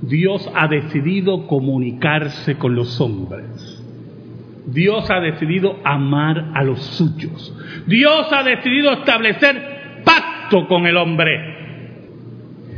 Dios 0.01 0.49
ha 0.55 0.67
decidido 0.67 1.47
comunicarse 1.47 2.57
con 2.57 2.75
los 2.75 2.99
hombres. 2.99 3.84
Dios 4.67 5.09
ha 5.11 5.19
decidido 5.19 5.79
amar 5.83 6.51
a 6.53 6.63
los 6.63 6.81
suyos. 6.81 7.55
Dios 7.85 8.27
ha 8.31 8.43
decidido 8.43 8.91
establecer 8.93 10.01
pacto 10.03 10.67
con 10.67 10.85
el 10.87 10.97
hombre. 10.97 11.55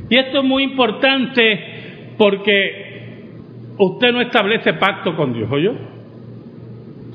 Y 0.10 0.18
esto 0.18 0.40
es 0.40 0.44
muy 0.44 0.64
importante 0.64 2.14
porque 2.18 3.32
usted 3.78 4.12
no 4.12 4.22
establece 4.22 4.74
pacto 4.74 5.16
con 5.16 5.34
Dios, 5.34 5.50
¿o 5.52 5.58
yo? 5.58 5.74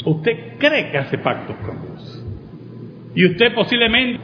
Usted 0.05 0.59
cree 0.59 0.91
que 0.91 0.99
hace 0.99 1.19
pactos 1.19 1.57
con 1.57 1.81
Dios. 1.83 2.27
Y 3.15 3.27
usted 3.27 3.55
posiblemente 3.55 4.21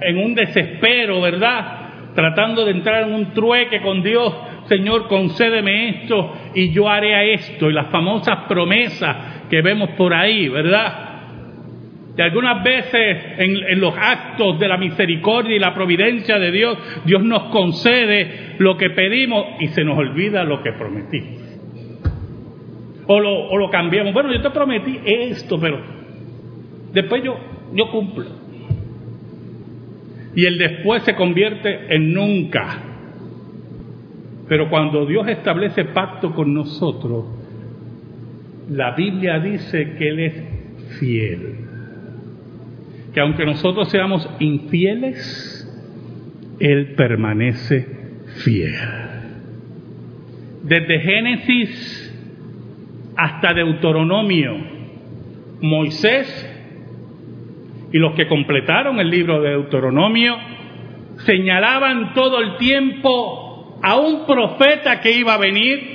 en 0.00 0.18
un 0.18 0.34
desespero, 0.34 1.20
¿verdad? 1.20 2.12
Tratando 2.14 2.64
de 2.64 2.72
entrar 2.72 3.04
en 3.04 3.14
un 3.14 3.32
trueque 3.32 3.80
con 3.80 4.02
Dios, 4.02 4.34
Señor, 4.66 5.08
concédeme 5.08 5.88
esto 5.88 6.32
y 6.54 6.70
yo 6.72 6.88
haré 6.88 7.34
esto. 7.34 7.70
Y 7.70 7.72
las 7.72 7.88
famosas 7.88 8.46
promesas 8.48 9.41
que 9.52 9.60
vemos 9.60 9.90
por 9.98 10.14
ahí, 10.14 10.48
¿verdad? 10.48 11.10
Y 12.16 12.22
algunas 12.22 12.64
veces 12.64 13.18
en, 13.36 13.54
en, 13.68 13.80
los 13.82 13.92
actos 13.94 14.58
de 14.58 14.66
la 14.66 14.78
misericordia 14.78 15.54
y 15.54 15.58
la 15.58 15.74
providencia 15.74 16.38
de 16.38 16.50
Dios, 16.50 16.78
Dios 17.04 17.22
nos 17.22 17.50
concede 17.50 18.54
lo 18.56 18.78
que 18.78 18.88
pedimos 18.88 19.44
y 19.60 19.68
se 19.68 19.84
nos 19.84 19.98
olvida 19.98 20.42
lo 20.44 20.62
que 20.62 20.72
prometimos. 20.72 21.42
O 23.06 23.20
lo, 23.20 23.50
o 23.50 23.58
lo 23.58 23.68
cambiamos. 23.68 24.14
Bueno, 24.14 24.32
yo 24.32 24.40
te 24.40 24.48
prometí 24.48 24.98
esto, 25.04 25.60
pero 25.60 25.82
después 26.94 27.22
yo, 27.22 27.36
yo 27.74 27.90
cumplo. 27.90 28.24
Y 30.34 30.46
el 30.46 30.56
después 30.56 31.02
se 31.02 31.14
convierte 31.14 31.94
en 31.94 32.14
nunca. 32.14 32.78
Pero 34.48 34.70
cuando 34.70 35.04
Dios 35.04 35.28
establece 35.28 35.84
pacto 35.84 36.32
con 36.32 36.54
nosotros, 36.54 37.42
la 38.70 38.92
Biblia 38.92 39.38
dice 39.38 39.94
que 39.98 40.08
Él 40.08 40.20
es 40.20 40.34
fiel. 40.98 41.56
Que 43.14 43.20
aunque 43.20 43.44
nosotros 43.44 43.90
seamos 43.90 44.28
infieles, 44.40 45.68
Él 46.58 46.94
permanece 46.96 47.86
fiel. 48.44 48.74
Desde 50.62 51.00
Génesis 51.00 52.02
hasta 53.16 53.52
Deuteronomio, 53.52 54.56
Moisés 55.60 56.48
y 57.92 57.98
los 57.98 58.14
que 58.14 58.26
completaron 58.26 58.98
el 59.00 59.10
libro 59.10 59.42
de 59.42 59.50
Deuteronomio 59.50 60.36
señalaban 61.18 62.14
todo 62.14 62.40
el 62.40 62.56
tiempo 62.56 63.78
a 63.82 63.96
un 63.96 64.26
profeta 64.26 65.00
que 65.00 65.12
iba 65.12 65.34
a 65.34 65.38
venir, 65.38 65.91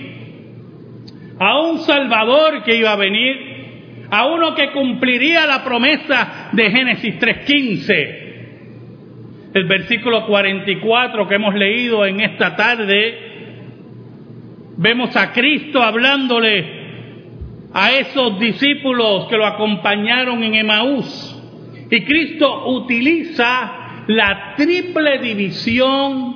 a 1.40 1.60
un 1.62 1.80
Salvador 1.80 2.64
que 2.64 2.76
iba 2.76 2.92
a 2.92 2.96
venir, 2.96 4.08
a 4.10 4.26
uno 4.28 4.56
que 4.56 4.72
cumpliría 4.72 5.46
la 5.46 5.64
promesa 5.64 6.50
de 6.54 6.72
Génesis 6.72 7.20
3.15. 7.20 8.26
El 9.54 9.66
versículo 9.66 10.26
44 10.26 11.28
que 11.28 11.36
hemos 11.36 11.56
leído 11.56 12.06
en 12.06 12.22
esta 12.22 12.56
tarde, 12.56 13.28
vemos 14.78 15.16
a 15.16 15.32
Cristo 15.32 15.82
hablándole 15.82 16.78
a 17.74 17.92
esos 17.92 18.40
discípulos 18.40 19.28
que 19.28 19.38
lo 19.38 19.46
acompañaron 19.46 20.44
en 20.44 20.56
Emaús. 20.56 21.34
Y 21.90 22.02
Cristo 22.02 22.70
utiliza 22.70 24.04
la 24.08 24.54
triple 24.56 25.20
división 25.20 26.36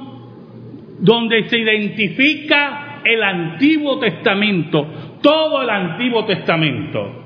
donde 0.99 1.49
se 1.49 1.57
identifica 1.57 2.90
el 3.03 3.23
Antiguo 3.23 3.99
Testamento, 3.99 5.19
todo 5.21 5.61
el 5.61 5.69
Antiguo 5.69 6.25
Testamento. 6.25 7.21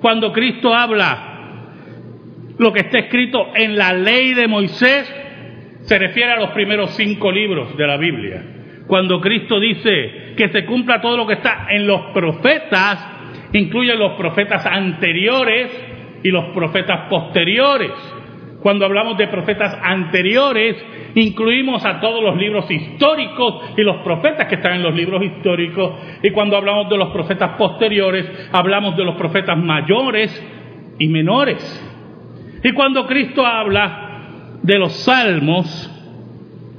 Cuando 0.00 0.32
Cristo 0.32 0.74
habla 0.74 1.34
lo 2.58 2.72
que 2.72 2.80
está 2.80 2.98
escrito 2.98 3.48
en 3.54 3.76
la 3.76 3.92
ley 3.92 4.34
de 4.34 4.48
Moisés, 4.48 5.12
se 5.82 5.98
refiere 5.98 6.32
a 6.32 6.40
los 6.40 6.50
primeros 6.50 6.90
cinco 6.90 7.30
libros 7.30 7.76
de 7.76 7.86
la 7.86 7.96
Biblia. 7.96 8.42
Cuando 8.86 9.20
Cristo 9.20 9.60
dice 9.60 10.34
que 10.36 10.48
se 10.48 10.64
cumpla 10.64 11.00
todo 11.00 11.16
lo 11.16 11.26
que 11.26 11.34
está 11.34 11.66
en 11.70 11.86
los 11.86 12.12
profetas, 12.12 13.06
incluye 13.52 13.94
los 13.94 14.12
profetas 14.12 14.64
anteriores 14.66 15.70
y 16.22 16.30
los 16.30 16.46
profetas 16.46 17.08
posteriores. 17.08 17.90
Cuando 18.66 18.84
hablamos 18.84 19.16
de 19.16 19.28
profetas 19.28 19.78
anteriores, 19.80 20.76
incluimos 21.14 21.84
a 21.84 22.00
todos 22.00 22.20
los 22.20 22.36
libros 22.36 22.68
históricos 22.68 23.62
y 23.76 23.82
los 23.82 23.98
profetas 23.98 24.48
que 24.48 24.56
están 24.56 24.72
en 24.72 24.82
los 24.82 24.92
libros 24.92 25.22
históricos. 25.22 25.92
Y 26.20 26.30
cuando 26.30 26.56
hablamos 26.56 26.88
de 26.88 26.96
los 26.96 27.10
profetas 27.10 27.50
posteriores, 27.50 28.48
hablamos 28.50 28.96
de 28.96 29.04
los 29.04 29.14
profetas 29.14 29.56
mayores 29.56 30.44
y 30.98 31.06
menores. 31.06 32.60
Y 32.64 32.72
cuando 32.72 33.06
Cristo 33.06 33.46
habla 33.46 34.58
de 34.64 34.78
los 34.80 34.94
salmos, 34.94 35.88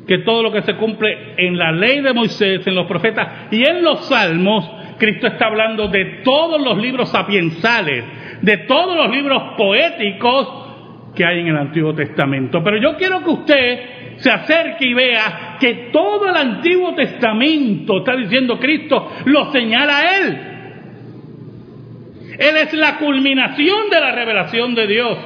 que 0.05 0.17
todo 0.17 0.43
lo 0.43 0.51
que 0.51 0.63
se 0.63 0.75
cumple 0.75 1.35
en 1.37 1.57
la 1.57 1.71
ley 1.71 2.01
de 2.01 2.11
Moisés, 2.11 2.67
en 2.67 2.75
los 2.75 2.85
profetas 2.87 3.47
y 3.49 3.63
en 3.63 3.81
los 3.81 4.09
salmos, 4.09 4.69
Cristo 4.97 5.27
está 5.27 5.45
hablando 5.45 5.87
de 5.87 6.21
todos 6.25 6.59
los 6.59 6.79
libros 6.79 7.07
sapiensales, 7.07 8.03
de 8.41 8.57
todos 8.57 8.97
los 8.97 9.09
libros 9.09 9.41
poéticos 9.55 10.66
que 11.17 11.25
hay 11.25 11.39
en 11.39 11.47
el 11.47 11.57
Antiguo 11.57 11.95
Testamento. 11.95 12.63
Pero 12.63 12.77
yo 12.77 12.95
quiero 12.95 13.23
que 13.23 13.29
usted 13.29 13.79
se 14.17 14.29
acerque 14.29 14.87
y 14.87 14.93
vea 14.93 15.57
que 15.59 15.89
todo 15.91 16.29
el 16.29 16.35
Antiguo 16.35 16.93
Testamento, 16.93 17.97
está 17.97 18.15
diciendo 18.15 18.59
Cristo, 18.59 19.11
lo 19.25 19.51
señala 19.51 19.97
a 19.97 20.17
Él. 20.17 20.37
Él 22.39 22.57
es 22.57 22.73
la 22.73 22.97
culminación 22.97 23.89
de 23.89 23.99
la 23.99 24.11
revelación 24.11 24.75
de 24.75 24.87
Dios. 24.87 25.17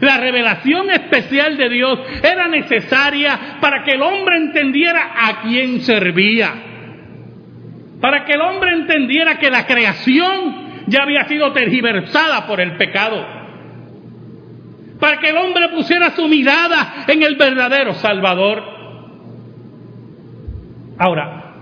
La 0.00 0.16
revelación 0.18 0.90
especial 0.90 1.56
de 1.56 1.68
Dios 1.68 2.00
era 2.22 2.48
necesaria 2.48 3.58
para 3.60 3.84
que 3.84 3.92
el 3.92 4.02
hombre 4.02 4.36
entendiera 4.36 5.12
a 5.16 5.42
quién 5.42 5.80
servía 5.82 6.70
para 8.00 8.24
que 8.24 8.32
el 8.32 8.40
hombre 8.40 8.72
entendiera 8.72 9.38
que 9.38 9.50
la 9.50 9.66
creación 9.66 10.84
ya 10.86 11.02
había 11.02 11.24
sido 11.24 11.52
tergiversada 11.52 12.46
por 12.46 12.60
el 12.60 12.76
pecado, 12.76 13.26
para 15.00 15.18
que 15.18 15.30
el 15.30 15.36
hombre 15.36 15.68
pusiera 15.70 16.10
su 16.10 16.28
mirada 16.28 17.04
en 17.08 17.22
el 17.22 17.36
verdadero 17.36 17.94
Salvador. 17.94 18.62
Ahora, 20.98 21.54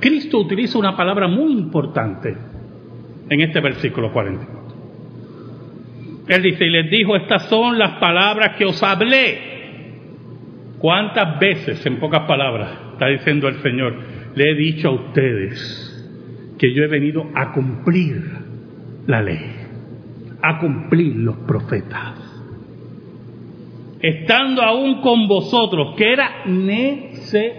Cristo 0.00 0.38
utiliza 0.38 0.78
una 0.78 0.96
palabra 0.96 1.28
muy 1.28 1.52
importante 1.52 2.36
en 3.30 3.40
este 3.40 3.60
versículo 3.60 4.12
44. 4.12 4.62
Él 6.28 6.42
dice, 6.42 6.64
y 6.64 6.70
les 6.70 6.90
dijo, 6.90 7.16
estas 7.16 7.48
son 7.48 7.78
las 7.78 7.98
palabras 7.98 8.56
que 8.56 8.64
os 8.64 8.82
hablé. 8.82 9.52
¿Cuántas 10.78 11.38
veces, 11.38 11.84
en 11.86 12.00
pocas 12.00 12.26
palabras, 12.26 12.70
está 12.92 13.06
diciendo 13.06 13.48
el 13.48 13.62
Señor, 13.62 13.94
le 14.34 14.50
he 14.50 14.54
dicho 14.54 14.88
a 14.88 14.92
ustedes 14.92 15.92
que 16.58 16.72
yo 16.72 16.84
he 16.84 16.88
venido 16.88 17.28
a 17.34 17.52
cumplir 17.52 18.22
la 19.06 19.20
ley, 19.20 19.52
a 20.40 20.58
cumplir 20.58 21.16
los 21.16 21.36
profetas. 21.38 22.31
Estando 24.02 24.62
aún 24.62 25.00
con 25.00 25.28
vosotros, 25.28 25.94
que 25.96 26.12
era 26.12 26.44
necesario. 26.44 27.52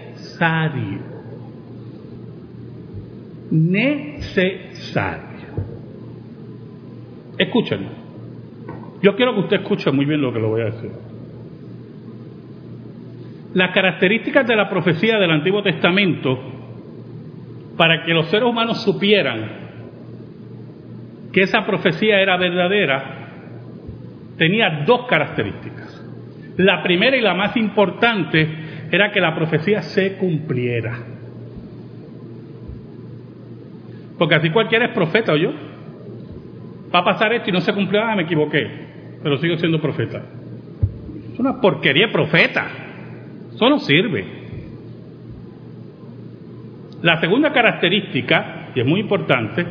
Necesario. 3.50 5.24
Escúchenme. 7.38 7.88
Yo 9.02 9.16
quiero 9.16 9.34
que 9.34 9.40
usted 9.40 9.56
escuche 9.62 9.90
muy 9.90 10.04
bien 10.04 10.20
lo 10.20 10.32
que 10.34 10.38
le 10.38 10.46
voy 10.46 10.60
a 10.60 10.66
decir. 10.66 10.90
Las 13.54 13.72
características 13.72 14.46
de 14.46 14.56
la 14.56 14.68
profecía 14.68 15.18
del 15.18 15.30
Antiguo 15.30 15.62
Testamento 15.62 16.38
para 17.76 18.04
que 18.04 18.12
los 18.12 18.26
seres 18.26 18.48
humanos 18.48 18.82
supieran 18.82 19.64
que 21.32 21.42
esa 21.42 21.64
profecía 21.66 22.20
era 22.20 22.36
verdadera, 22.36 23.28
tenía 24.36 24.84
dos 24.86 25.06
características. 25.06 25.83
La 26.56 26.82
primera 26.82 27.16
y 27.16 27.20
la 27.20 27.34
más 27.34 27.56
importante 27.56 28.48
era 28.90 29.10
que 29.10 29.20
la 29.20 29.34
profecía 29.34 29.82
se 29.82 30.16
cumpliera. 30.16 30.98
Porque 34.18 34.36
así 34.36 34.50
cualquiera 34.50 34.86
es 34.86 34.92
profeta, 34.92 35.32
¿o 35.32 35.36
yo? 35.36 35.52
Va 36.94 37.00
a 37.00 37.04
pasar 37.04 37.32
esto 37.32 37.50
y 37.50 37.52
no 37.52 37.60
se 37.60 37.72
cumplió, 37.72 38.02
ah, 38.02 38.14
me 38.14 38.22
equivoqué, 38.22 38.68
pero 39.22 39.36
sigo 39.38 39.56
siendo 39.56 39.80
profeta. 39.80 40.22
Es 41.32 41.40
una 41.40 41.60
porquería 41.60 42.12
profeta. 42.12 42.68
Eso 43.52 43.68
no 43.68 43.80
sirve. 43.80 44.24
La 47.02 47.20
segunda 47.20 47.52
característica, 47.52 48.68
y 48.74 48.80
es 48.80 48.86
muy 48.86 49.00
importante, 49.00 49.66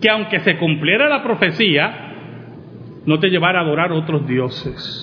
que 0.00 0.10
aunque 0.10 0.40
se 0.40 0.56
cumpliera 0.56 1.08
la 1.08 1.22
profecía, 1.22 2.05
no 3.06 3.20
te 3.20 3.28
llevara 3.28 3.60
a 3.60 3.62
adorar 3.62 3.92
otros 3.92 4.26
dioses. 4.26 5.02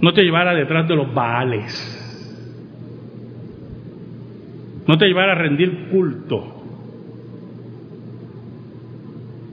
No 0.00 0.12
te 0.12 0.22
llevara 0.22 0.54
detrás 0.54 0.86
de 0.86 0.94
los 0.94 1.12
baales. 1.12 1.92
No 4.86 4.98
te 4.98 5.06
llevara 5.06 5.32
a 5.32 5.36
rendir 5.36 5.88
culto 5.88 6.52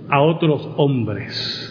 a 0.09 0.21
otros 0.21 0.69
hombres. 0.75 1.69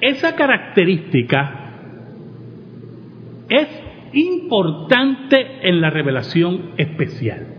Esa 0.00 0.34
característica 0.34 1.70
es 3.48 3.68
importante 4.14 5.68
en 5.68 5.80
la 5.80 5.90
revelación 5.90 6.70
especial. 6.78 7.57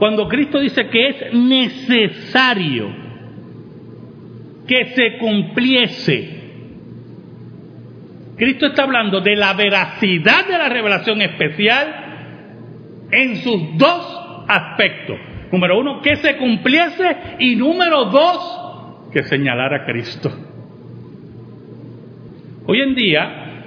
Cuando 0.00 0.28
Cristo 0.28 0.58
dice 0.58 0.88
que 0.88 1.08
es 1.08 1.34
necesario 1.34 2.88
que 4.66 4.86
se 4.94 5.18
cumpliese, 5.18 6.40
Cristo 8.34 8.68
está 8.68 8.84
hablando 8.84 9.20
de 9.20 9.36
la 9.36 9.52
veracidad 9.52 10.46
de 10.46 10.56
la 10.56 10.70
revelación 10.70 11.20
especial 11.20 11.94
en 13.12 13.36
sus 13.42 13.76
dos 13.76 14.44
aspectos. 14.48 15.18
Número 15.52 15.78
uno, 15.78 16.00
que 16.00 16.16
se 16.16 16.38
cumpliese 16.38 17.36
y 17.38 17.56
número 17.56 18.06
dos, 18.06 19.10
que 19.12 19.22
señalara 19.24 19.82
a 19.82 19.84
Cristo. 19.84 20.32
Hoy 22.64 22.80
en 22.80 22.94
día 22.94 23.64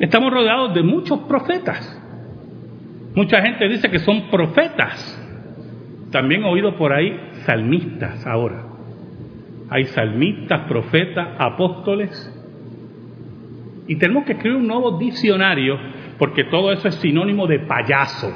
estamos 0.00 0.32
rodeados 0.32 0.74
de 0.74 0.82
muchos 0.82 1.20
profetas. 1.20 1.99
Mucha 3.14 3.42
gente 3.42 3.68
dice 3.68 3.90
que 3.90 3.98
son 4.00 4.30
profetas. 4.30 5.16
También 6.10 6.42
he 6.42 6.48
oído 6.48 6.76
por 6.76 6.92
ahí 6.92 7.18
salmistas 7.44 8.26
ahora. 8.26 8.64
Hay 9.68 9.84
salmistas, 9.86 10.62
profetas, 10.62 11.28
apóstoles. 11.38 12.10
Y 13.86 13.96
tenemos 13.96 14.24
que 14.24 14.32
escribir 14.32 14.58
un 14.58 14.66
nuevo 14.66 14.98
diccionario 14.98 15.78
porque 16.18 16.44
todo 16.44 16.72
eso 16.72 16.88
es 16.88 16.96
sinónimo 16.96 17.46
de 17.46 17.60
payaso. 17.60 18.32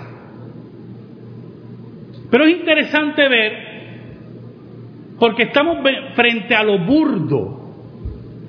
Pero 2.30 2.44
es 2.44 2.56
interesante 2.56 3.28
ver 3.28 3.74
porque 5.18 5.44
estamos 5.44 5.78
frente 6.14 6.54
a 6.54 6.62
lo 6.64 6.78
burdo 6.78 7.64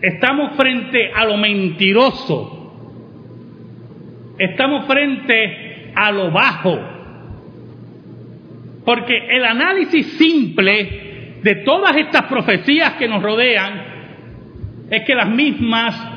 Estamos 0.01 0.55
frente 0.55 1.11
a 1.13 1.25
lo 1.25 1.38
mentiroso. 1.38 2.51
Estamos 4.38 4.85
frente 4.85 5.64
a 5.95 6.12
lo 6.12 6.31
bajo. 6.31 6.77
Porque 8.86 9.17
el 9.29 9.45
análisis 9.45 10.05
simple 10.17 11.39
de 11.41 11.55
todas 11.58 11.95
estas 11.95 12.23
profecías 12.23 12.93
que 12.93 13.08
nos 13.08 13.23
rodean 13.23 13.95
es 14.89 15.03
que 15.03 15.15
las 15.15 15.29
mismas 15.29 16.15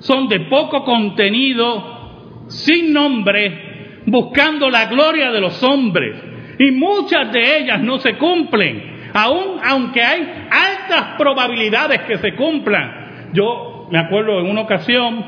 son 0.00 0.28
de 0.28 0.40
poco 0.40 0.84
contenido, 0.84 2.44
sin 2.48 2.92
nombre, 2.92 4.02
buscando 4.06 4.68
la 4.68 4.86
gloria 4.86 5.30
de 5.30 5.40
los 5.40 5.62
hombres. 5.62 6.16
Y 6.58 6.72
muchas 6.72 7.32
de 7.32 7.58
ellas 7.58 7.80
no 7.80 7.98
se 7.98 8.16
cumplen, 8.16 9.10
aun 9.14 9.60
aunque 9.64 10.02
hay 10.02 10.20
altas 10.50 11.16
probabilidades 11.16 12.02
que 12.02 12.18
se 12.18 12.34
cumplan. 12.34 13.30
Yo 13.32 13.88
me 13.90 13.98
acuerdo 13.98 14.40
en 14.40 14.46
una 14.46 14.62
ocasión, 14.62 15.24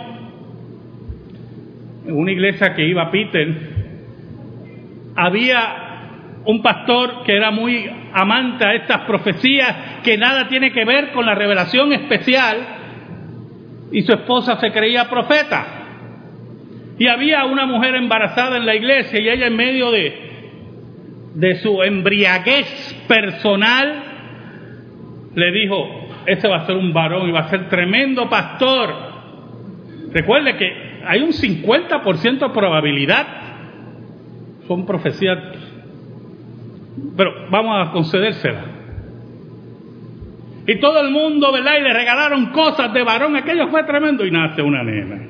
en 2.06 2.14
una 2.14 2.32
iglesia 2.32 2.74
que 2.74 2.86
iba 2.86 3.10
Peter, 3.10 3.71
había 5.16 6.40
un 6.44 6.62
pastor 6.62 7.22
que 7.24 7.36
era 7.36 7.50
muy 7.50 7.88
amante 8.12 8.64
a 8.64 8.74
estas 8.74 9.02
profecías 9.02 10.00
que 10.02 10.18
nada 10.18 10.48
tiene 10.48 10.72
que 10.72 10.84
ver 10.84 11.12
con 11.12 11.24
la 11.24 11.34
revelación 11.34 11.92
especial 11.92 12.56
y 13.92 14.02
su 14.02 14.12
esposa 14.12 14.58
se 14.58 14.72
creía 14.72 15.08
profeta. 15.08 15.66
Y 16.98 17.06
había 17.06 17.44
una 17.44 17.66
mujer 17.66 17.94
embarazada 17.94 18.56
en 18.56 18.66
la 18.66 18.74
iglesia 18.74 19.20
y 19.20 19.28
ella 19.28 19.46
en 19.46 19.56
medio 19.56 19.90
de, 19.90 20.14
de 21.34 21.54
su 21.56 21.82
embriaguez 21.82 23.04
personal 23.06 24.04
le 25.34 25.52
dijo, 25.52 26.08
ese 26.26 26.48
va 26.48 26.58
a 26.58 26.66
ser 26.66 26.76
un 26.76 26.92
varón 26.92 27.28
y 27.28 27.32
va 27.32 27.40
a 27.40 27.48
ser 27.48 27.68
tremendo 27.68 28.28
pastor. 28.28 28.94
Recuerde 30.12 30.56
que 30.56 31.02
hay 31.06 31.22
un 31.22 31.32
50% 31.32 32.38
de 32.38 32.48
probabilidad. 32.50 33.26
Son 34.72 34.86
profecías. 34.86 35.38
Pero 37.14 37.50
vamos 37.50 37.76
a 37.76 37.92
concedérsela. 37.92 38.64
Y 40.66 40.80
todo 40.80 40.98
el 41.02 41.10
mundo, 41.10 41.52
¿verdad? 41.52 41.72
Y 41.78 41.82
le 41.82 41.92
regalaron 41.92 42.46
cosas 42.52 42.90
de 42.94 43.02
varón. 43.02 43.36
Aquello 43.36 43.68
fue 43.68 43.84
tremendo 43.84 44.24
y 44.24 44.30
nace 44.30 44.62
una 44.62 44.82
nena. 44.82 45.28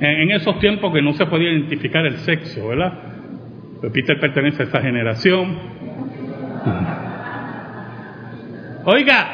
En, 0.00 0.30
esos 0.30 0.58
tiempos 0.60 0.92
que 0.92 1.00
no 1.00 1.14
se 1.14 1.24
podía 1.24 1.52
identificar 1.52 2.04
el 2.04 2.18
sexo, 2.18 2.68
¿verdad? 2.68 2.92
Peter 3.90 4.20
pertenece 4.20 4.64
a 4.64 4.66
esa 4.66 4.82
generación. 4.82 5.56
Oiga, 8.84 9.28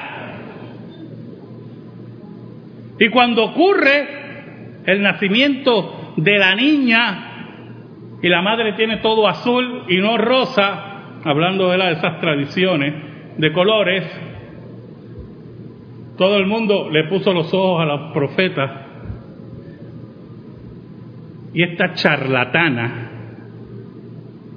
y 3.01 3.09
cuando 3.09 3.43
ocurre 3.45 4.23
el 4.87 5.03
nacimiento 5.03 6.04
de 6.17 6.39
la 6.39 6.55
niña 6.55 7.31
y 8.23 8.29
la 8.29 8.43
madre 8.43 8.73
tiene 8.75 8.99
todo 8.99 9.29
azul 9.29 9.85
y 9.89 9.99
no 9.99 10.17
rosa, 10.17 11.21
hablando 11.25 11.71
de, 11.71 11.93
esas 11.93 12.21
tradiciones 12.21 12.95
de 13.37 13.53
colores, 13.53 14.05
todo 16.17 16.37
el 16.37 16.47
mundo 16.47 16.89
le 16.91 17.05
puso 17.05 17.33
los 17.33 17.53
ojos 17.53 17.83
a 17.83 17.85
los 17.85 18.13
profetas 18.13 18.71
y 21.53 21.63
esta 21.63 21.95
charlatana 21.95 23.11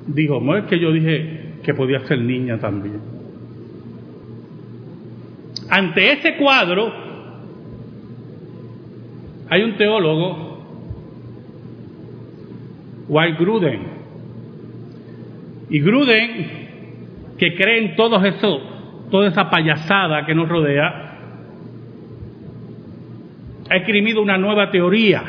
dijo, 0.08 0.39
no 0.39 0.58
es 0.58 0.65
que 0.65 0.80
yo 0.80 0.91
dije 0.91 1.60
que 1.63 1.74
podía 1.74 2.00
ser 2.02 2.20
niña 2.20 2.58
también. 2.58 3.02
Ante 5.70 6.13
ese 6.13 6.38
cuadro 6.38 6.91
hay 9.50 9.63
un 9.63 9.76
teólogo, 9.76 10.47
White 13.08 13.38
Gruden, 13.39 13.98
y 15.70 15.80
Gruden, 15.82 16.67
que 17.38 17.56
cree 17.56 17.80
en 17.80 17.96
todo 17.96 18.24
eso, 18.24 18.62
toda 19.12 19.30
esa 19.30 19.50
payasada 19.50 20.26
que 20.26 20.34
nos 20.34 20.48
rodea, 20.48 21.08
ha 23.70 23.76
escribido 23.76 24.22
una 24.22 24.38
nueva 24.38 24.72
teoría. 24.72 25.24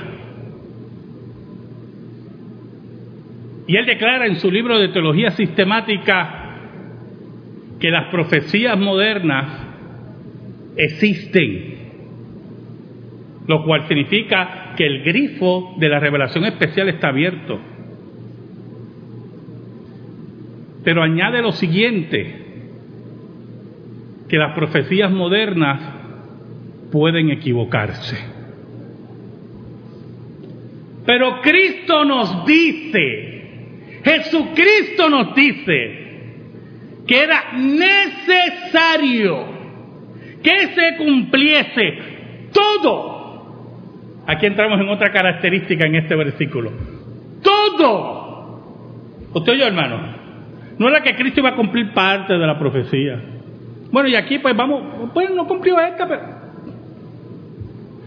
Y 3.66 3.76
él 3.76 3.84
declara 3.84 4.26
en 4.26 4.36
su 4.36 4.50
libro 4.50 4.78
de 4.78 4.88
teología 4.88 5.32
sistemática 5.32 6.38
que 7.78 7.90
las 7.90 8.08
profecías 8.10 8.78
modernas 8.78 9.66
existen, 10.76 11.77
lo 13.48 13.64
cual 13.64 13.88
significa 13.88 14.74
que 14.76 14.86
el 14.86 15.02
grifo 15.02 15.74
de 15.78 15.88
la 15.88 15.98
revelación 15.98 16.44
especial 16.44 16.90
está 16.90 17.08
abierto. 17.08 17.58
Pero 20.84 21.02
añade 21.02 21.40
lo 21.42 21.52
siguiente, 21.52 22.44
que 24.28 24.36
las 24.36 24.54
profecías 24.54 25.10
modernas 25.10 25.80
pueden 26.92 27.30
equivocarse. 27.30 28.18
Pero 31.06 31.40
Cristo 31.40 32.04
nos 32.04 32.44
dice, 32.44 34.00
Jesucristo 34.04 35.08
nos 35.08 35.34
dice, 35.34 36.08
que 37.06 37.18
era 37.18 37.52
necesario 37.54 39.46
que 40.42 40.68
se 40.74 40.96
cumpliese 40.98 41.98
todo. 42.52 43.17
Aquí 44.28 44.44
entramos 44.44 44.78
en 44.78 44.90
otra 44.90 45.10
característica 45.10 45.86
en 45.86 45.94
este 45.94 46.14
versículo. 46.14 46.70
Todo. 47.42 49.30
¿Usted 49.32 49.52
oyó, 49.54 49.66
hermano? 49.66 50.18
No 50.78 50.86
era 50.86 51.02
que 51.02 51.16
Cristo 51.16 51.40
iba 51.40 51.48
a 51.48 51.56
cumplir 51.56 51.94
parte 51.94 52.34
de 52.34 52.46
la 52.46 52.58
profecía. 52.58 53.18
Bueno, 53.90 54.06
y 54.10 54.16
aquí 54.16 54.38
pues 54.38 54.54
vamos, 54.54 55.10
pues 55.14 55.30
no 55.30 55.46
cumplió 55.46 55.80
esta, 55.80 56.06
pero... 56.06 56.22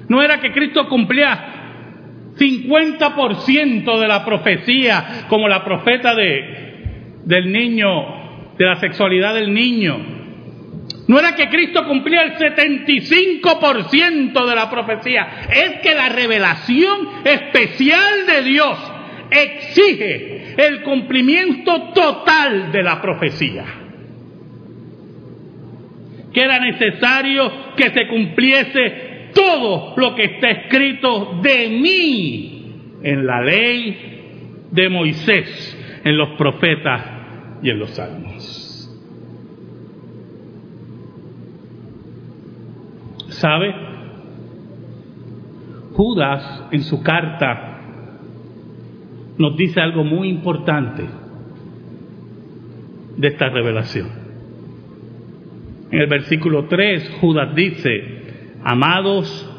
No 0.10 0.21
era 0.21 0.39
que 0.39 0.51
Cristo 0.51 0.88
cumplía 0.88 1.39
50% 2.38 3.99
de 3.99 4.07
la 4.07 4.23
profecía 4.23 5.25
como 5.27 5.47
la 5.47 5.65
profeta 5.65 6.13
de, 6.13 7.21
del 7.25 7.51
niño, 7.51 7.89
de 8.60 8.65
la 8.67 8.75
sexualidad 8.75 9.34
del 9.34 9.51
niño. 9.51 9.97
No 11.12 11.19
era 11.19 11.36
que 11.36 11.50
Cristo 11.50 11.86
cumplía 11.86 12.21
el 12.21 12.38
75% 12.38 14.45
de 14.45 14.56
la 14.56 14.69
profecía, 14.69 15.41
es 15.54 15.82
que 15.82 15.93
la 15.93 16.08
revelación 16.08 17.26
especial 17.26 18.26
de 18.26 18.41
Dios 18.43 18.93
exige 19.30 20.56
el 20.56 20.84
cumplimiento 20.84 21.91
total 21.93 22.71
de 22.71 22.82
la 22.82 23.02
profecía. 23.02 23.65
Que 26.34 26.41
era 26.41 26.60
necesario 26.60 27.74
que 27.76 27.89
se 27.89 28.08
cumpliese 28.08 29.32
todo 29.34 29.93
lo 29.97 30.15
que 30.15 30.24
está 30.24 30.50
escrito 30.50 31.41
de 31.43 31.67
mí 31.71 32.74
en 33.04 33.28
la 33.28 33.41
ley 33.41 33.97
de 34.71 34.88
Moisés, 34.88 35.78
en 36.06 36.15
los 36.15 36.38
profetas 36.38 37.04
y 37.62 37.69
en 37.69 37.80
los 37.80 37.89
salmos. 37.89 38.61
¿Sabe? 43.41 43.73
Judas 45.93 46.65
en 46.71 46.84
su 46.84 47.01
carta 47.01 47.80
nos 49.39 49.58
dice 49.58 49.82
algo 49.82 50.04
muy 50.04 50.30
importante 50.30 51.04
de 53.17 53.27
esta 53.27 53.49
revelación. 53.49 54.10
En 55.89 56.01
el 56.01 56.08
versículo 56.08 56.65
3, 56.65 57.17
Judas 57.19 57.56
dice, 57.56 58.60
amados, 58.63 59.49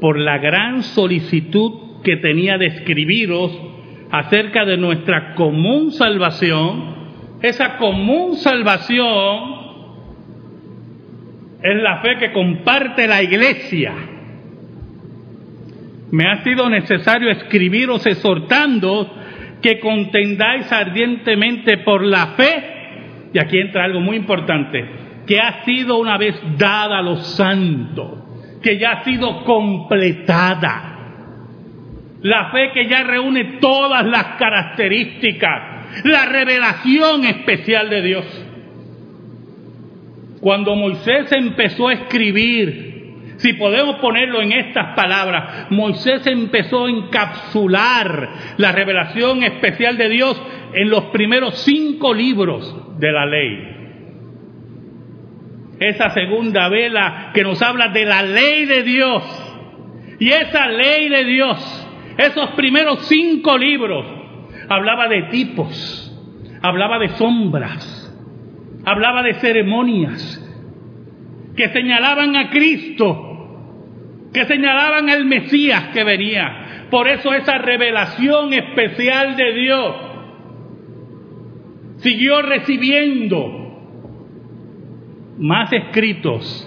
por 0.00 0.18
la 0.18 0.38
gran 0.38 0.82
solicitud 0.82 2.00
que 2.02 2.16
tenía 2.16 2.56
de 2.56 2.68
escribiros 2.68 3.52
acerca 4.10 4.64
de 4.64 4.78
nuestra 4.78 5.34
común 5.34 5.92
salvación, 5.92 6.94
esa 7.42 7.76
común 7.76 8.36
salvación 8.36 9.57
es 11.62 11.82
la 11.82 12.00
fe 12.02 12.16
que 12.18 12.32
comparte 12.32 13.06
la 13.06 13.22
iglesia 13.22 13.94
me 16.10 16.26
ha 16.26 16.42
sido 16.42 16.68
necesario 16.68 17.30
escribiros 17.30 18.06
exhortando 18.06 19.14
que 19.60 19.78
contendáis 19.80 20.70
ardientemente 20.72 21.78
por 21.78 22.04
la 22.04 22.28
fe, 22.28 23.30
y 23.34 23.38
aquí 23.38 23.58
entra 23.58 23.84
algo 23.84 24.00
muy 24.00 24.16
importante, 24.16 24.84
que 25.26 25.40
ha 25.40 25.64
sido 25.64 25.98
una 25.98 26.16
vez 26.16 26.40
dada 26.56 26.98
a 26.98 27.02
los 27.02 27.26
santos, 27.36 28.60
que 28.62 28.78
ya 28.78 28.92
ha 28.92 29.04
sido 29.04 29.44
completada. 29.44 30.94
La 32.22 32.50
fe 32.50 32.70
que 32.72 32.88
ya 32.88 33.04
reúne 33.04 33.58
todas 33.60 34.04
las 34.06 34.38
características, 34.38 36.04
la 36.04 36.26
revelación 36.26 37.24
especial 37.24 37.90
de 37.90 38.02
Dios. 38.02 38.47
Cuando 40.48 40.74
Moisés 40.76 41.30
empezó 41.32 41.88
a 41.88 41.92
escribir 41.92 43.34
si 43.36 43.52
podemos 43.52 43.96
ponerlo 43.96 44.40
en 44.40 44.52
estas 44.52 44.96
palabras, 44.96 45.66
Moisés 45.68 46.26
empezó 46.26 46.86
a 46.86 46.90
encapsular 46.90 48.30
la 48.56 48.72
revelación 48.72 49.42
especial 49.42 49.98
de 49.98 50.08
Dios 50.08 50.42
en 50.72 50.88
los 50.88 51.04
primeros 51.10 51.54
cinco 51.58 52.14
libros 52.14 52.98
de 52.98 53.12
la 53.12 53.26
ley. 53.26 53.58
Esa 55.80 56.08
segunda 56.14 56.70
vela 56.70 57.30
que 57.34 57.44
nos 57.44 57.60
habla 57.60 57.88
de 57.88 58.06
la 58.06 58.22
ley 58.22 58.64
de 58.64 58.82
Dios. 58.84 59.22
Y 60.18 60.30
esa 60.30 60.66
ley 60.66 61.10
de 61.10 61.24
Dios, 61.26 61.88
esos 62.16 62.52
primeros 62.52 63.00
cinco 63.06 63.58
libros, 63.58 64.06
hablaba 64.70 65.08
de 65.08 65.24
tipos, 65.24 66.10
hablaba 66.62 66.98
de 66.98 67.08
sombras, 67.10 67.97
hablaba 68.90 69.22
de 69.22 69.34
ceremonias 69.34 70.44
que 71.56 71.68
señalaban 71.70 72.36
a 72.36 72.50
Cristo 72.50 73.28
que 74.32 74.44
señalaban 74.44 75.08
al 75.08 75.24
Mesías 75.24 75.88
que 75.92 76.04
venía. 76.04 76.86
Por 76.90 77.08
eso 77.08 77.32
esa 77.32 77.58
revelación 77.58 78.52
especial 78.52 79.36
de 79.36 79.52
Dios 79.52 79.96
siguió 81.98 82.42
recibiendo 82.42 83.54
más 85.38 85.72
escritos 85.72 86.64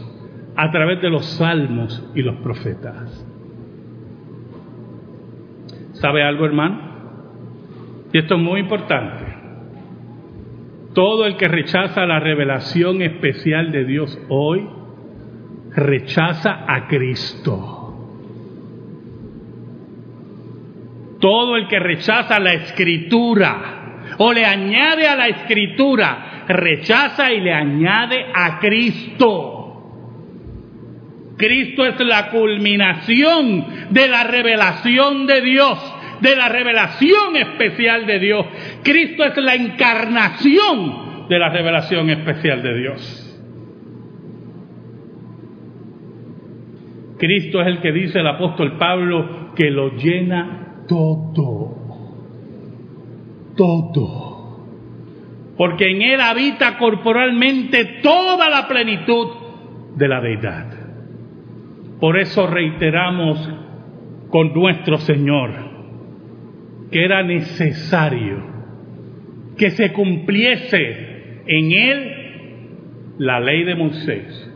a 0.55 0.71
través 0.71 1.01
de 1.01 1.09
los 1.09 1.25
salmos 1.25 2.11
y 2.15 2.21
los 2.21 2.35
profetas. 2.37 3.27
¿Sabe 5.93 6.23
algo, 6.23 6.45
hermano? 6.45 6.91
Y 8.11 8.17
esto 8.17 8.35
es 8.35 8.41
muy 8.41 8.59
importante. 8.59 9.30
Todo 10.93 11.25
el 11.25 11.37
que 11.37 11.47
rechaza 11.47 12.05
la 12.05 12.19
revelación 12.19 13.01
especial 13.01 13.71
de 13.71 13.85
Dios 13.85 14.19
hoy, 14.29 14.67
rechaza 15.73 16.65
a 16.67 16.87
Cristo. 16.87 17.77
Todo 21.19 21.55
el 21.55 21.67
que 21.67 21.79
rechaza 21.79 22.39
la 22.39 22.53
escritura 22.53 23.71
o 24.17 24.33
le 24.33 24.45
añade 24.45 25.07
a 25.07 25.15
la 25.15 25.27
escritura, 25.27 26.43
rechaza 26.47 27.31
y 27.31 27.39
le 27.39 27.53
añade 27.53 28.25
a 28.33 28.59
Cristo. 28.59 29.61
Cristo 31.37 31.85
es 31.85 31.99
la 32.01 32.29
culminación 32.29 33.65
de 33.89 34.07
la 34.07 34.25
revelación 34.25 35.25
de 35.25 35.41
Dios, 35.41 35.90
de 36.21 36.35
la 36.35 36.49
revelación 36.49 37.35
especial 37.35 38.05
de 38.05 38.19
Dios. 38.19 38.45
Cristo 38.83 39.23
es 39.25 39.37
la 39.37 39.55
encarnación 39.55 41.27
de 41.27 41.39
la 41.39 41.49
revelación 41.49 42.09
especial 42.09 42.61
de 42.61 42.77
Dios. 42.77 43.27
Cristo 47.17 47.61
es 47.61 47.67
el 47.67 47.81
que 47.81 47.91
dice 47.91 48.19
el 48.19 48.27
apóstol 48.27 48.77
Pablo 48.77 49.53
que 49.55 49.69
lo 49.69 49.95
llena 49.95 50.83
todo. 50.87 51.77
Todo. 53.55 54.31
Porque 55.57 55.91
en 55.91 56.01
Él 56.01 56.21
habita 56.21 56.77
corporalmente 56.77 57.99
toda 58.01 58.49
la 58.49 58.67
plenitud 58.67 59.27
de 59.95 60.07
la 60.07 60.21
deidad. 60.21 60.65
Por 61.99 62.17
eso 62.17 62.47
reiteramos 62.47 63.47
con 64.29 64.53
nuestro 64.53 64.97
Señor 64.97 65.70
que 66.91 67.03
era 67.03 67.23
necesario 67.23 68.51
que 69.57 69.71
se 69.71 69.93
cumpliese 69.93 71.43
en 71.45 71.71
Él 71.71 73.15
la 73.17 73.39
ley 73.39 73.63
de 73.63 73.75
Moisés 73.75 74.51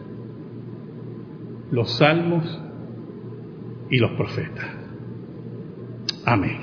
los 1.72 1.98
salmos 1.98 2.62
y 3.90 3.98
los 4.00 4.12
profetas. 4.12 4.66
Amén. 6.26 6.58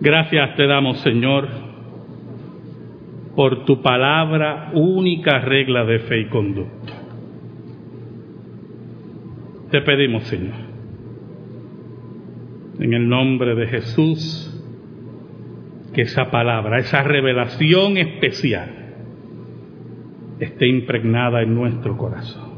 Gracias 0.00 0.56
te 0.56 0.66
damos, 0.66 0.98
Señor, 1.00 1.48
por 3.36 3.64
tu 3.64 3.82
palabra, 3.82 4.70
única 4.74 5.38
regla 5.40 5.84
de 5.84 5.98
fe 6.00 6.20
y 6.20 6.26
conducta. 6.26 6.92
Te 9.70 9.80
pedimos, 9.82 10.24
Señor, 10.24 10.54
en 12.82 12.94
el 12.94 13.08
nombre 13.08 13.54
de 13.54 13.68
Jesús, 13.68 14.48
que 15.94 16.02
esa 16.02 16.30
palabra, 16.30 16.78
esa 16.78 17.02
revelación 17.04 17.96
especial, 17.96 18.70
esté 20.40 20.66
impregnada 20.66 21.42
en 21.42 21.54
nuestro 21.54 21.96
corazón. 21.96 22.50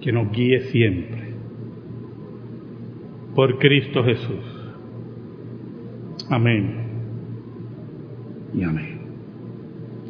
Que 0.00 0.12
nos 0.12 0.30
guíe 0.30 0.60
siempre. 0.70 1.34
Por 3.34 3.58
Cristo 3.58 4.04
Jesús. 4.04 4.44
Amén. 6.30 6.74
Y 8.54 8.62
amén. 8.62 9.00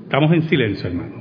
Estamos 0.02 0.30
en 0.32 0.42
silencio, 0.42 0.88
hermano. 0.88 1.19